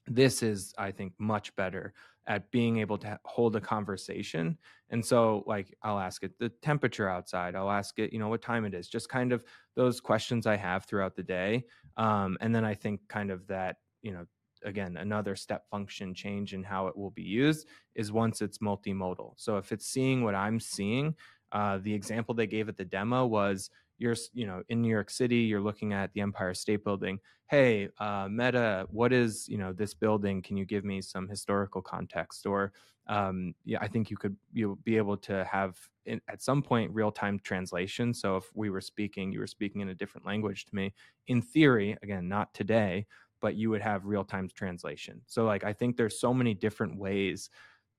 This 0.07 0.43
is 0.43 0.75
i 0.79 0.91
think 0.91 1.13
much 1.19 1.55
better 1.57 1.93
at 2.27 2.51
being 2.51 2.79
able 2.79 2.99
to 2.99 3.19
hold 3.25 3.57
a 3.57 3.61
conversation 3.61 4.57
and 4.91 5.05
so 5.05 5.45
like 5.47 5.75
i'll 5.83 5.99
ask 5.99 6.23
it 6.23 6.33
the 6.39 6.49
temperature 6.63 7.09
outside 7.09 7.55
i'll 7.55 7.71
ask 7.71 7.99
it 7.99 8.13
you 8.13 8.19
know 8.19 8.29
what 8.29 8.43
time 8.43 8.65
it 8.65 8.75
is 8.75 8.89
just 8.89 9.09
kind 9.09 9.33
of 9.33 9.45
those 9.77 10.01
questions 10.01 10.47
i 10.47 10.57
have 10.57 10.85
throughout 10.85 11.17
the 11.17 11.23
day 11.23 11.65
um, 11.97 12.37
and 12.41 12.55
then 12.55 12.65
i 12.65 12.75
think 12.75 13.01
kind 13.09 13.31
of 13.31 13.47
that 13.47 13.77
you 14.03 14.13
know 14.13 14.25
again 14.65 14.97
another 14.97 15.35
step 15.35 15.65
function 15.71 16.15
change 16.15 16.55
in 16.55 16.63
how 16.63 16.87
it 16.87 16.97
will 16.97 17.11
be 17.11 17.23
used 17.23 17.67
is 17.95 18.13
once 18.13 18.43
it's 18.43 18.59
multimodal. 18.59 19.33
So 19.37 19.57
if 19.57 19.73
it's 19.73 19.87
seeing 19.87 20.23
what 20.23 20.35
i'm 20.35 20.61
seeing 20.61 21.15
uh, 21.53 21.79
the 21.83 21.93
example 21.93 22.35
they 22.35 22.47
gave 22.47 22.69
at 22.69 22.77
the 22.77 22.85
demo 22.85 23.27
was 23.27 23.71
you're 24.01 24.17
you 24.33 24.47
know 24.47 24.63
in 24.69 24.83
new 24.83 24.89
york 24.89 25.11
city 25.11 25.37
you're 25.37 25.61
looking 25.61 25.93
at 25.93 26.13
the 26.15 26.21
empire 26.21 26.55
state 26.55 26.83
building. 26.83 27.19
Hey 27.49 27.89
uh, 27.99 28.29
meta 28.31 28.87
what 28.91 29.13
is 29.13 29.47
you 29.49 29.59
know 29.59 29.73
this 29.73 29.95
building? 29.95 30.43
Can 30.43 30.57
you 30.57 30.65
give 30.65 30.85
me 30.85 31.01
some 31.03 31.29
historical 31.29 31.83
context? 31.83 32.47
Or 32.47 32.73
um, 33.07 33.55
yeah 33.65 33.79
i 33.81 33.89
think 33.89 34.11
you 34.11 34.17
could 34.17 34.37
you'll 34.53 34.79
be 34.85 34.97
able 34.97 35.17
to 35.17 35.45
have 35.45 35.77
in, 36.07 36.21
at 36.29 36.43
some 36.43 36.63
point 36.63 36.91
real-time 36.93 37.39
translation. 37.43 38.15
So 38.15 38.37
if 38.37 38.45
we 38.55 38.71
were 38.71 38.81
speaking 38.81 39.33
you 39.33 39.41
were 39.41 39.47
speaking 39.47 39.81
in 39.81 39.91
a 39.91 39.95
different 39.95 40.27
language 40.27 40.65
to 40.67 40.75
me. 40.75 40.95
In 41.29 41.43
theory 41.43 41.97
again 42.03 42.29
not 42.29 42.53
today 42.55 43.07
but 43.41 43.55
you 43.55 43.71
would 43.71 43.81
have 43.83 44.05
real 44.05 44.25
time 44.25 44.49
translation. 44.55 45.21
So 45.27 45.45
like 45.45 45.65
I 45.65 45.73
think 45.73 45.97
there's 45.97 46.21
so 46.21 46.33
many 46.33 46.55
different 46.55 46.97
ways 46.99 47.51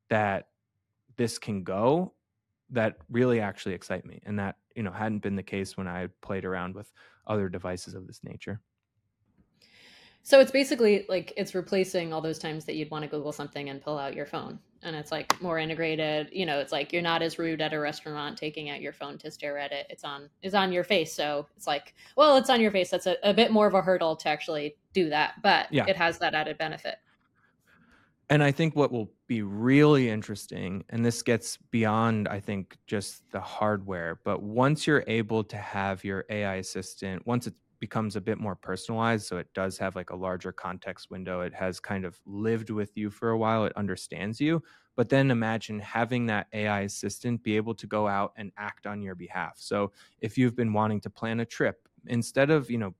that 0.09 0.45
this 1.17 1.37
can 1.37 1.63
go 1.63 2.13
that 2.69 2.97
really 3.09 3.39
actually 3.39 3.75
excite 3.75 4.05
me 4.05 4.21
and 4.25 4.39
that 4.39 4.55
you 4.75 4.83
know 4.83 4.91
hadn't 4.91 5.21
been 5.21 5.35
the 5.35 5.43
case 5.43 5.77
when 5.77 5.87
I 5.87 6.07
played 6.21 6.45
around 6.45 6.75
with 6.75 6.91
other 7.27 7.49
devices 7.49 7.93
of 7.93 8.07
this 8.07 8.21
nature. 8.23 8.61
So 10.23 10.39
it's 10.39 10.51
basically 10.51 11.05
like 11.09 11.33
it's 11.35 11.55
replacing 11.55 12.13
all 12.13 12.21
those 12.21 12.37
times 12.37 12.65
that 12.65 12.75
you'd 12.75 12.91
want 12.91 13.03
to 13.03 13.09
Google 13.09 13.31
something 13.31 13.69
and 13.69 13.81
pull 13.81 13.97
out 13.97 14.13
your 14.13 14.25
phone. 14.25 14.59
And 14.83 14.95
it's 14.95 15.11
like 15.11 15.39
more 15.41 15.57
integrated. 15.57 16.29
You 16.31 16.45
know, 16.45 16.59
it's 16.59 16.71
like 16.71 16.93
you're 16.93 17.01
not 17.01 17.21
as 17.21 17.39
rude 17.39 17.61
at 17.61 17.73
a 17.73 17.79
restaurant 17.79 18.37
taking 18.37 18.69
out 18.69 18.81
your 18.81 18.93
phone 18.93 19.17
to 19.19 19.31
stare 19.31 19.57
at 19.57 19.71
it. 19.71 19.87
It's 19.89 20.03
on 20.03 20.29
is 20.43 20.53
on 20.53 20.71
your 20.71 20.83
face. 20.83 21.13
So 21.13 21.47
it's 21.57 21.67
like, 21.67 21.95
well, 22.15 22.37
it's 22.37 22.49
on 22.49 22.61
your 22.61 22.71
face. 22.71 22.89
That's 22.89 23.07
a, 23.07 23.17
a 23.23 23.33
bit 23.33 23.51
more 23.51 23.67
of 23.67 23.73
a 23.73 23.81
hurdle 23.81 24.15
to 24.17 24.29
actually 24.29 24.75
do 24.93 25.09
that. 25.09 25.41
But 25.41 25.71
yeah. 25.71 25.85
it 25.87 25.95
has 25.95 26.19
that 26.19 26.35
added 26.35 26.57
benefit. 26.57 26.97
And 28.31 28.41
I 28.43 28.51
think 28.53 28.77
what 28.77 28.93
will 28.93 29.13
be 29.27 29.41
really 29.41 30.09
interesting, 30.09 30.85
and 30.89 31.05
this 31.05 31.21
gets 31.21 31.57
beyond, 31.57 32.29
I 32.29 32.39
think, 32.39 32.77
just 32.87 33.29
the 33.31 33.41
hardware, 33.41 34.21
but 34.23 34.41
once 34.41 34.87
you're 34.87 35.03
able 35.07 35.43
to 35.43 35.57
have 35.57 36.05
your 36.05 36.25
AI 36.29 36.55
assistant, 36.55 37.27
once 37.27 37.47
it 37.47 37.55
becomes 37.81 38.15
a 38.15 38.21
bit 38.21 38.37
more 38.37 38.55
personalized 38.55 39.25
so 39.25 39.37
it 39.37 39.51
does 39.55 39.77
have 39.79 39.95
like 39.95 40.11
a 40.11 40.15
larger 40.15 40.51
context 40.51 41.09
window 41.09 41.41
it 41.41 41.51
has 41.51 41.79
kind 41.79 42.05
of 42.05 42.21
lived 42.27 42.69
with 42.69 42.95
you 42.95 43.09
for 43.09 43.31
a 43.31 43.37
while 43.39 43.65
it 43.65 43.73
understands 43.75 44.39
you 44.39 44.61
but 44.95 45.09
then 45.09 45.31
imagine 45.31 45.79
having 45.79 46.27
that 46.27 46.45
ai 46.53 46.81
assistant 46.81 47.41
be 47.41 47.55
able 47.57 47.73
to 47.73 47.87
go 47.87 48.07
out 48.07 48.33
and 48.37 48.51
act 48.57 48.85
on 48.85 49.01
your 49.01 49.15
behalf. 49.15 49.55
So 49.57 49.93
if 50.19 50.37
you've 50.37 50.55
been 50.55 50.73
wanting 50.73 51.01
to 51.01 51.09
plan 51.09 51.39
a 51.39 51.45
trip 51.45 51.87
instead 52.05 52.51
of 52.51 52.69
you 52.69 52.77
know 52.77 52.93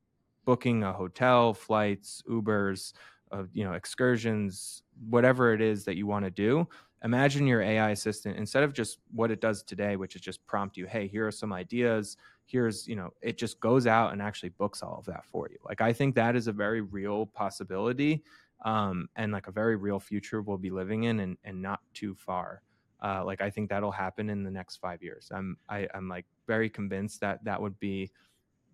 booking 0.46 0.84
a 0.84 0.94
hotel 0.94 1.54
flights 1.54 2.24
ubers 2.28 2.94
uh, 3.32 3.44
you 3.54 3.64
know 3.64 3.74
excursions 3.74 4.84
whatever 5.10 5.54
it 5.54 5.62
is 5.62 5.84
that 5.86 5.96
you 5.96 6.06
want 6.08 6.26
to 6.26 6.32
do 6.32 6.68
imagine 7.04 7.48
your 7.48 7.62
ai 7.62 7.92
assistant 7.92 8.38
instead 8.38 8.64
of 8.64 8.74
just 8.74 9.00
what 9.12 9.32
it 9.32 9.42
does 9.42 9.64
today 9.64 9.96
which 9.96 10.16
is 10.16 10.22
just 10.22 10.46
prompt 10.46 10.78
you 10.78 10.86
hey 10.86 11.08
here 11.08 11.28
are 11.28 11.32
some 11.32 11.54
ideas. 11.54 12.18
Here's 12.46 12.88
you 12.88 12.96
know 12.96 13.12
it 13.22 13.38
just 13.38 13.60
goes 13.60 13.88
out 13.88 14.12
and 14.12 14.22
actually 14.22 14.50
books 14.50 14.84
all 14.84 14.98
of 15.00 15.06
that 15.06 15.26
for 15.26 15.50
you. 15.50 15.58
Like 15.66 15.82
i 15.82 15.94
think 15.94 16.16
that 16.16 16.36
is 16.36 16.48
a 16.48 16.52
very 16.52 16.82
real 16.82 17.26
possibility 17.26 18.24
um, 18.64 19.10
and 19.16 19.32
like 19.32 19.48
a 19.48 19.52
very 19.52 19.76
real 19.76 20.00
future 20.00 20.42
we'll 20.42 20.58
be 20.58 20.70
living 20.70 21.04
in 21.04 21.22
and, 21.22 21.38
and 21.44 21.62
not 21.62 21.80
too 21.94 22.14
far. 22.14 22.62
Uh, 23.04 23.24
like 23.26 23.42
i 23.42 23.50
think 23.50 23.70
that'll 23.70 23.92
happen 23.92 24.30
in 24.30 24.44
the 24.44 24.52
next 24.52 24.78
five 24.78 25.02
years. 25.02 25.30
I'm 25.34 25.58
I, 25.70 25.88
i'm 25.96 26.08
like 26.08 26.26
very 26.46 26.70
convinced 26.70 27.22
that 27.22 27.44
that 27.46 27.60
would 27.60 27.80
be 27.80 28.12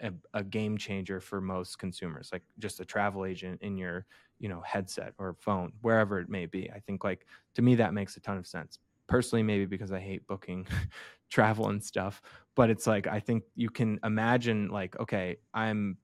a, 0.02 0.12
a 0.34 0.44
game 0.44 0.78
changer 0.78 1.20
for 1.20 1.42
most 1.42 1.80
consumers 1.80 2.30
like 2.32 2.44
just 2.60 2.80
a 2.80 2.86
travel 2.86 3.26
agent 3.26 3.60
in 3.64 3.78
your 3.78 4.06
you 4.40 4.50
know 4.50 4.62
headset 4.66 5.14
or 5.18 5.36
phone 5.40 5.72
wherever 5.82 6.20
it 6.20 6.30
may 6.30 6.46
be. 6.46 6.70
I 6.72 6.80
think 6.80 7.04
like 7.04 7.26
to 7.56 7.62
me 7.62 7.76
that 7.76 7.94
makes 7.94 8.18
a 8.18 8.20
ton 8.20 8.38
of 8.38 8.48
sense. 8.48 8.80
Personally 9.08 9.42
maybe 9.42 9.66
because 9.66 9.94
i 9.94 10.00
hate 10.02 10.28
booking 10.28 10.68
travel 11.30 11.70
and 11.70 11.82
stuff 11.82 12.22
but 12.56 12.70
it's 12.70 12.86
like 12.86 13.08
i 13.08 13.22
think 13.22 13.44
you 13.56 13.70
can 13.70 13.98
imagine 14.04 14.68
like 14.68 15.00
okay 15.00 15.38
i'm 15.54 15.96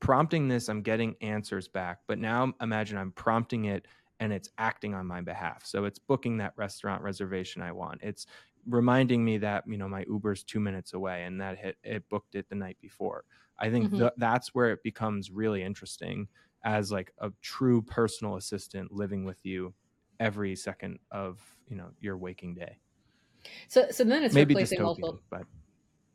prompting 0.00 0.48
this 0.48 0.70
i'm 0.70 0.80
getting 0.80 1.14
answers 1.20 1.68
back 1.68 1.98
but 2.08 2.18
now 2.18 2.50
imagine 2.62 2.96
i'm 2.96 3.12
prompting 3.12 3.66
it 3.66 3.86
and 4.20 4.32
it's 4.32 4.50
acting 4.58 4.94
on 4.94 5.06
my 5.06 5.20
behalf. 5.20 5.64
So 5.64 5.84
it's 5.84 5.98
booking 5.98 6.38
that 6.38 6.54
restaurant 6.56 7.02
reservation 7.02 7.62
i 7.62 7.72
want. 7.72 8.00
It's 8.02 8.26
reminding 8.68 9.24
me 9.24 9.38
that 9.38 9.64
you 9.66 9.78
know 9.78 9.88
my 9.88 10.04
uber's 10.08 10.42
two 10.42 10.58
minutes 10.58 10.92
away 10.94 11.24
and 11.24 11.40
that 11.40 11.58
it, 11.62 11.76
it 11.84 12.08
booked 12.08 12.34
it 12.34 12.48
the 12.48 12.54
night 12.54 12.76
before. 12.80 13.24
I 13.58 13.70
think 13.70 13.86
mm-hmm. 13.86 13.98
th- 13.98 14.12
that's 14.16 14.54
where 14.54 14.70
it 14.70 14.82
becomes 14.82 15.30
really 15.30 15.62
interesting 15.62 16.28
as 16.66 16.90
like 16.90 17.12
a 17.18 17.30
true 17.40 17.80
personal 17.80 18.36
assistant 18.36 18.92
living 18.92 19.24
with 19.24 19.38
you 19.44 19.72
every 20.18 20.56
second 20.56 20.98
of 21.12 21.38
you 21.68 21.76
know 21.76 21.88
your 22.00 22.18
waking 22.18 22.54
day. 22.54 22.76
So 23.68 23.86
so 23.90 24.04
then 24.04 24.24
it's 24.24 24.34
maybe 24.34 24.54
replacing 24.54 24.82
multiple 24.82 25.20
but 25.30 25.44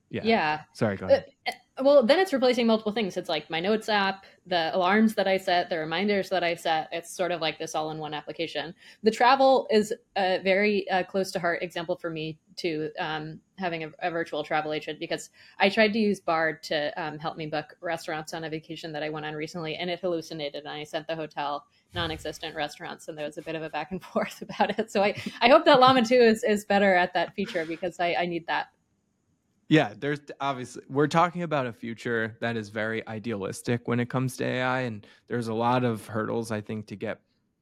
yeah. 0.09 0.21
Yeah. 0.25 0.61
Sorry 0.73 0.97
go 0.97 1.05
ahead. 1.07 1.25
uh, 1.47 1.51
well 1.81 2.03
then 2.03 2.19
it's 2.19 2.33
replacing 2.33 2.67
multiple 2.67 2.91
things. 2.91 3.17
It's 3.17 3.29
like 3.29 3.49
my 3.49 3.59
notes 3.59 3.89
app 3.89 4.25
the 4.47 4.75
alarms 4.75 5.13
that 5.13 5.27
i 5.27 5.37
set 5.37 5.69
the 5.69 5.77
reminders 5.77 6.29
that 6.29 6.43
i 6.43 6.55
set. 6.55 6.89
It's 6.91 7.15
sort 7.15 7.31
of 7.31 7.41
like 7.41 7.59
this 7.59 7.75
all 7.75 7.91
in 7.91 7.99
one 7.99 8.13
application. 8.13 8.73
The 9.03 9.11
travel 9.11 9.67
is 9.69 9.93
a 10.17 10.39
very 10.43 10.89
uh, 10.89 11.03
close 11.03 11.31
to 11.31 11.39
heart 11.39 11.61
example 11.61 11.95
for 11.95 12.09
me 12.09 12.39
to 12.57 12.91
um, 12.99 13.39
having 13.57 13.83
a, 13.83 13.91
a, 13.99 14.11
virtual 14.11 14.43
travel 14.43 14.73
agent 14.73 14.99
because 14.99 15.29
i 15.59 15.69
tried 15.69 15.93
to 15.93 15.99
use 15.99 16.19
bard 16.19 16.61
to 16.63 16.91
um, 17.01 17.17
help 17.17 17.37
me 17.37 17.45
book 17.45 17.77
restaurants 17.79 18.33
on 18.33 18.43
a 18.43 18.49
vacation 18.49 18.91
that 18.91 19.03
i 19.03 19.09
went 19.09 19.25
on 19.25 19.33
recently 19.33 19.75
and 19.75 19.89
it 19.89 19.99
hallucinated 19.99 20.65
and 20.65 20.73
i 20.73 20.83
sent 20.83 21.07
the 21.07 21.15
hotel 21.15 21.65
non-existent 21.93 22.55
restaurants 22.55 23.07
and 23.07 23.17
there 23.17 23.25
was 23.25 23.37
a 23.37 23.41
bit 23.41 23.55
of 23.55 23.63
a 23.63 23.69
back 23.69 23.91
and 23.91 24.03
forth 24.13 24.41
about 24.41 24.77
it. 24.77 24.91
So 24.91 25.03
i, 25.03 25.15
I 25.41 25.49
hope 25.49 25.65
that 25.65 25.79
llama 25.79 26.03
2 26.03 26.15
is, 26.15 26.43
is 26.43 26.65
better 26.65 26.93
at 26.95 27.13
that 27.13 27.33
feature 27.35 27.65
because 27.65 27.99
I, 27.99 28.15
I 28.19 28.25
need 28.25 28.47
that 28.47 28.69
yeah, 29.71 29.93
there's 29.97 30.19
obviously 30.41 30.83
we're 30.89 31.07
talking 31.07 31.43
about 31.43 31.65
a 31.65 31.71
future 31.71 32.35
that 32.41 32.57
is 32.57 32.67
very 32.67 33.07
idealistic 33.07 33.87
when 33.87 34.01
it 34.01 34.09
comes 34.09 34.35
to 34.35 34.43
AI 34.43 34.81
and 34.81 35.07
there's 35.29 35.47
a 35.47 35.53
lot 35.53 35.85
of 35.85 36.05
hurdles 36.05 36.51
I 36.51 36.59
think 36.59 36.87
to 36.87 36.97
get 36.97 37.21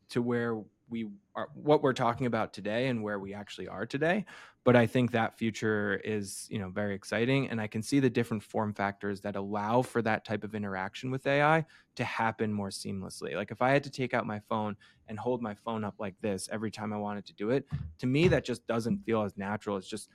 to 0.09 0.23
where 0.23 0.59
we 0.89 1.07
are 1.35 1.49
what 1.53 1.83
we're 1.83 1.93
talking 1.93 2.25
about 2.25 2.51
today 2.51 2.87
and 2.87 3.03
where 3.03 3.19
we 3.19 3.35
actually 3.35 3.67
are 3.67 3.85
today. 3.85 4.25
But 4.63 4.75
i 4.75 4.87
think 4.87 5.11
that 5.11 5.37
future 5.37 6.01
is 6.03 6.47
you 6.49 6.57
know 6.57 6.69
very 6.69 6.95
exciting 6.95 7.47
and 7.49 7.61
i 7.61 7.67
can 7.67 7.83
see 7.83 7.99
the 7.99 8.09
different 8.09 8.41
form 8.43 8.73
factors 8.73 9.21
that 9.21 9.35
allow 9.35 9.83
for 9.83 10.01
that 10.01 10.25
type 10.25 10.43
of 10.43 10.53
interaction 10.53 11.11
with 11.11 11.25
ai 11.27 11.63
to 11.95 12.03
happen 12.03 12.51
more 12.51 12.69
seamlessly. 12.69 13.35
Like 13.35 13.51
if 13.51 13.61
i 13.61 13.69
had 13.69 13.83
to 13.83 13.89
take 13.91 14.15
out 14.15 14.25
my 14.25 14.39
phone 14.39 14.75
and 15.07 15.19
hold 15.19 15.43
my 15.43 15.53
phone 15.53 15.83
up 15.83 15.95
like 15.99 16.15
this 16.21 16.49
every 16.51 16.71
time 16.71 16.91
i 16.91 16.97
wanted 16.97 17.25
to 17.27 17.33
do 17.33 17.51
it 17.51 17.67
to 17.99 18.07
me 18.07 18.27
that 18.29 18.43
just 18.43 18.65
doesn't 18.65 19.05
feel 19.05 19.21
as 19.21 19.37
natural. 19.37 19.77
It's 19.77 19.87
just 19.87 20.09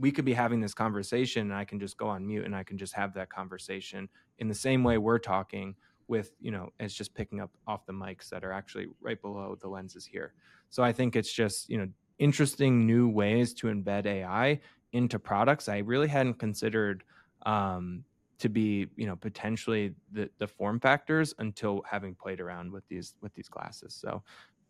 we 0.00 0.10
could 0.10 0.24
be 0.24 0.32
having 0.32 0.60
this 0.60 0.74
conversation 0.74 1.42
and 1.42 1.54
i 1.54 1.64
can 1.64 1.78
just 1.78 1.96
go 1.96 2.08
on 2.08 2.26
mute 2.26 2.44
and 2.44 2.56
i 2.56 2.62
can 2.62 2.78
just 2.78 2.94
have 2.94 3.14
that 3.14 3.30
conversation 3.30 4.08
in 4.38 4.48
the 4.48 4.54
same 4.54 4.82
way 4.82 4.98
we're 4.98 5.18
talking 5.18 5.74
with 6.08 6.32
you 6.40 6.50
know 6.50 6.70
it's 6.80 6.94
just 6.94 7.14
picking 7.14 7.40
up 7.40 7.50
off 7.66 7.86
the 7.86 7.92
mics 7.92 8.28
that 8.28 8.42
are 8.42 8.52
actually 8.52 8.86
right 9.00 9.22
below 9.22 9.56
the 9.60 9.68
lenses 9.68 10.04
here. 10.04 10.34
So 10.68 10.82
i 10.82 10.92
think 10.92 11.14
it's 11.14 11.32
just 11.32 11.68
you 11.68 11.78
know 11.78 11.88
interesting 12.18 12.86
new 12.86 13.08
ways 13.08 13.54
to 13.54 13.68
embed 13.68 14.06
ai 14.06 14.60
into 14.92 15.18
products 15.18 15.68
i 15.68 15.78
really 15.78 16.08
hadn't 16.08 16.34
considered 16.34 17.04
um, 17.46 18.04
to 18.40 18.48
be 18.48 18.86
you 18.96 19.06
know 19.06 19.16
potentially 19.16 19.94
the, 20.12 20.28
the 20.38 20.46
form 20.46 20.80
factors 20.80 21.34
until 21.38 21.82
having 21.88 22.14
played 22.14 22.40
around 22.40 22.72
with 22.72 22.86
these 22.88 23.14
with 23.20 23.32
these 23.34 23.48
glasses. 23.48 23.94
So 23.94 24.22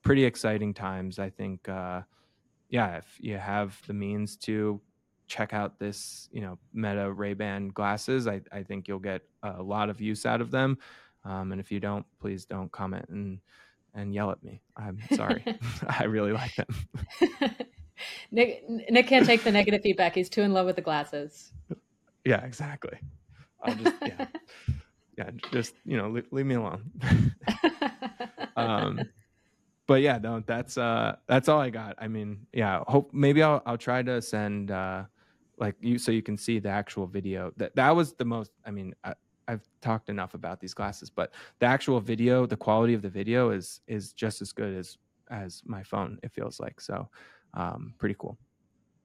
pretty 0.02 0.24
exciting 0.24 0.74
times. 0.74 1.18
I 1.18 1.30
think 1.30 1.68
uh, 1.68 2.02
yeah 2.68 2.96
if 2.96 3.06
you 3.18 3.38
have 3.38 3.80
the 3.86 3.94
means 3.94 4.36
to 4.38 4.80
check 5.30 5.54
out 5.54 5.78
this 5.78 6.28
you 6.32 6.40
know 6.40 6.58
meta 6.74 7.10
ray 7.10 7.34
ban 7.34 7.68
glasses 7.68 8.26
I, 8.26 8.40
I 8.50 8.64
think 8.64 8.88
you'll 8.88 8.98
get 8.98 9.22
a 9.42 9.62
lot 9.62 9.88
of 9.88 10.00
use 10.00 10.26
out 10.26 10.40
of 10.40 10.50
them 10.50 10.76
um, 11.24 11.52
and 11.52 11.60
if 11.60 11.70
you 11.70 11.80
don't, 11.80 12.06
please 12.20 12.44
don't 12.44 12.70
comment 12.72 13.06
and 13.08 13.38
and 13.94 14.14
yell 14.14 14.30
at 14.30 14.42
me. 14.42 14.60
I'm 14.76 15.00
sorry. 15.14 15.44
I 15.88 16.04
really 16.04 16.32
like 16.32 16.54
them. 16.54 16.68
Nick 18.30 18.64
Nick 18.68 19.06
can't 19.06 19.26
take 19.26 19.44
the 19.44 19.52
negative 19.52 19.82
feedback. 19.82 20.14
He's 20.14 20.28
too 20.28 20.42
in 20.42 20.52
love 20.52 20.66
with 20.66 20.76
the 20.76 20.82
glasses. 20.82 21.52
Yeah, 22.24 22.44
exactly. 22.44 22.98
I'll 23.62 23.74
just 23.74 23.96
yeah, 24.06 24.26
yeah. 25.18 25.30
Just 25.52 25.74
you 25.84 25.96
know, 25.98 26.08
leave, 26.08 26.26
leave 26.30 26.46
me 26.46 26.54
alone. 26.54 26.90
um, 28.56 29.02
but 29.86 30.00
yeah, 30.00 30.18
no, 30.18 30.42
that's 30.46 30.78
uh, 30.78 31.16
that's 31.26 31.48
all 31.48 31.60
I 31.60 31.68
got. 31.68 31.96
I 31.98 32.08
mean, 32.08 32.46
yeah. 32.54 32.82
Hope 32.86 33.10
maybe 33.12 33.42
I'll 33.42 33.62
I'll 33.66 33.78
try 33.78 34.02
to 34.02 34.22
send 34.22 34.70
uh, 34.70 35.04
like 35.60 35.76
you 35.80 35.98
so 35.98 36.10
you 36.10 36.22
can 36.22 36.36
see 36.36 36.58
the 36.58 36.70
actual 36.70 37.06
video. 37.06 37.52
That 37.56 37.76
that 37.76 37.94
was 37.94 38.14
the 38.14 38.24
most. 38.24 38.50
I 38.64 38.70
mean. 38.70 38.94
I, 39.04 39.14
I've 39.48 39.66
talked 39.80 40.10
enough 40.10 40.34
about 40.34 40.60
these 40.60 40.74
glasses, 40.74 41.10
but 41.10 41.32
the 41.58 41.66
actual 41.66 41.98
video, 41.98 42.46
the 42.46 42.56
quality 42.56 42.94
of 42.94 43.02
the 43.02 43.08
video 43.08 43.50
is 43.50 43.80
is 43.88 44.12
just 44.12 44.40
as 44.40 44.52
good 44.52 44.76
as 44.76 44.96
as 45.28 45.62
my 45.64 45.82
phone. 45.82 46.20
It 46.22 46.30
feels 46.30 46.60
like 46.60 46.80
so, 46.80 47.08
um, 47.54 47.94
pretty 47.98 48.14
cool. 48.16 48.38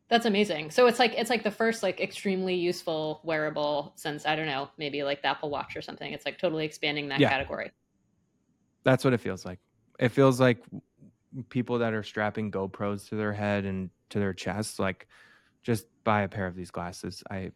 That's 0.07 0.27
amazing. 0.27 0.69
So 0.69 0.85
it's 0.85 0.99
like 0.99 1.13
it's 1.17 1.31
like 1.31 1.43
the 1.43 1.49
first 1.49 1.81
like 1.81 1.99
extremely 1.99 2.53
useful 2.53 3.21
wearable 3.23 3.93
since 3.95 4.27
I 4.27 4.35
don't 4.35 4.45
know 4.45 4.69
maybe 4.77 5.03
like 5.03 5.23
the 5.23 5.29
Apple 5.29 5.49
Watch 5.49 5.75
or 5.75 5.81
something. 5.81 6.13
It's 6.13 6.25
like 6.27 6.37
totally 6.37 6.63
expanding 6.63 7.07
that 7.09 7.19
yeah. 7.19 7.29
category. 7.29 7.71
That's 8.83 9.03
what 9.03 9.13
it 9.13 9.21
feels 9.21 9.45
like. 9.45 9.57
It 9.99 10.09
feels 10.09 10.39
like 10.39 10.59
people 11.49 11.79
that 11.79 11.93
are 11.93 12.03
strapping 12.03 12.51
GoPros 12.51 13.09
to 13.09 13.15
their 13.15 13.33
head 13.33 13.65
and 13.65 13.89
to 14.09 14.19
their 14.19 14.33
chest, 14.33 14.77
like 14.77 15.07
just 15.65 15.87
buy 16.03 16.21
a 16.21 16.29
pair 16.29 16.45
of 16.45 16.55
these 16.55 16.71
glasses. 16.71 17.23
I 17.29 17.51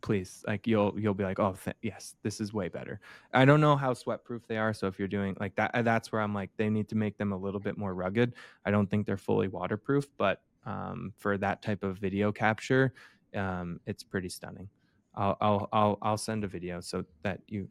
please 0.00 0.44
like 0.46 0.64
you'll 0.68 0.94
you'll 0.96 1.12
be 1.12 1.24
like 1.24 1.40
oh 1.40 1.56
th- 1.64 1.76
yes 1.82 2.14
this 2.22 2.40
is 2.40 2.54
way 2.54 2.68
better. 2.68 3.00
I 3.34 3.44
don't 3.44 3.60
know 3.60 3.76
how 3.76 3.92
sweat 3.94 4.24
proof 4.24 4.46
they 4.46 4.56
are 4.56 4.72
so 4.72 4.86
if 4.86 4.96
you're 4.96 5.08
doing 5.08 5.36
like 5.40 5.56
that 5.56 5.72
that's 5.84 6.12
where 6.12 6.20
i'm 6.20 6.32
like 6.32 6.50
they 6.56 6.70
need 6.70 6.88
to 6.90 6.94
make 6.94 7.18
them 7.18 7.32
a 7.32 7.36
little 7.36 7.58
bit 7.58 7.76
more 7.76 7.92
rugged. 7.94 8.34
I 8.64 8.70
don't 8.70 8.88
think 8.88 9.06
they're 9.06 9.16
fully 9.16 9.48
waterproof 9.48 10.06
but 10.16 10.40
um, 10.64 11.12
for 11.18 11.36
that 11.38 11.60
type 11.62 11.82
of 11.82 11.98
video 11.98 12.30
capture 12.30 12.94
um, 13.34 13.80
it's 13.86 14.04
pretty 14.04 14.28
stunning. 14.28 14.68
I'll, 15.14 15.36
I'll 15.40 15.68
i'll 15.72 15.98
i'll 16.00 16.16
send 16.16 16.44
a 16.44 16.48
video 16.48 16.80
so 16.80 17.04
that 17.22 17.40
you 17.48 17.68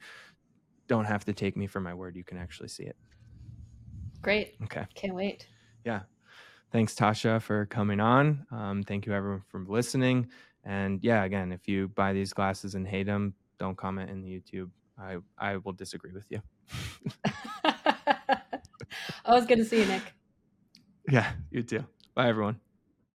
don't 0.88 1.05
have 1.05 1.23
to 1.25 1.34
take 1.34 1.55
me 1.55 1.65
for 1.65 1.79
my 1.79 1.93
word 1.93 2.17
you 2.17 2.25
can 2.25 2.38
actually 2.38 2.67
see 2.67 2.84
it. 2.84 2.97
Great. 4.21 4.55
Okay. 4.63 4.86
Can't 4.95 5.15
wait. 5.15 5.47
Yeah 5.86 6.01
thanks 6.71 6.95
tasha 6.95 7.41
for 7.41 7.65
coming 7.65 7.99
on 7.99 8.45
um, 8.51 8.84
thank 8.84 9.05
you 9.05 9.13
everyone 9.13 9.41
for 9.49 9.63
listening 9.67 10.27
and 10.63 10.99
yeah, 11.03 11.23
again, 11.23 11.51
if 11.51 11.67
you 11.67 11.88
buy 11.89 12.13
these 12.13 12.34
glasses 12.34 12.75
and 12.75 12.88
hate 12.88 13.07
them, 13.07 13.34
don't 13.57 13.77
comment 13.77 14.10
in 14.10 14.21
the 14.21 14.27
YouTube. 14.27 14.69
I 14.99 15.17
I 15.38 15.57
will 15.57 15.73
disagree 15.73 16.12
with 16.12 16.25
you. 16.29 16.41
I 17.63 18.39
was 19.27 19.45
good 19.45 19.57
to 19.57 19.65
see 19.65 19.81
you, 19.81 19.86
Nick. 19.86 20.03
Yeah, 21.10 21.31
you 21.49 21.63
too. 21.63 21.84
Bye, 22.13 22.29
everyone. 22.29 22.60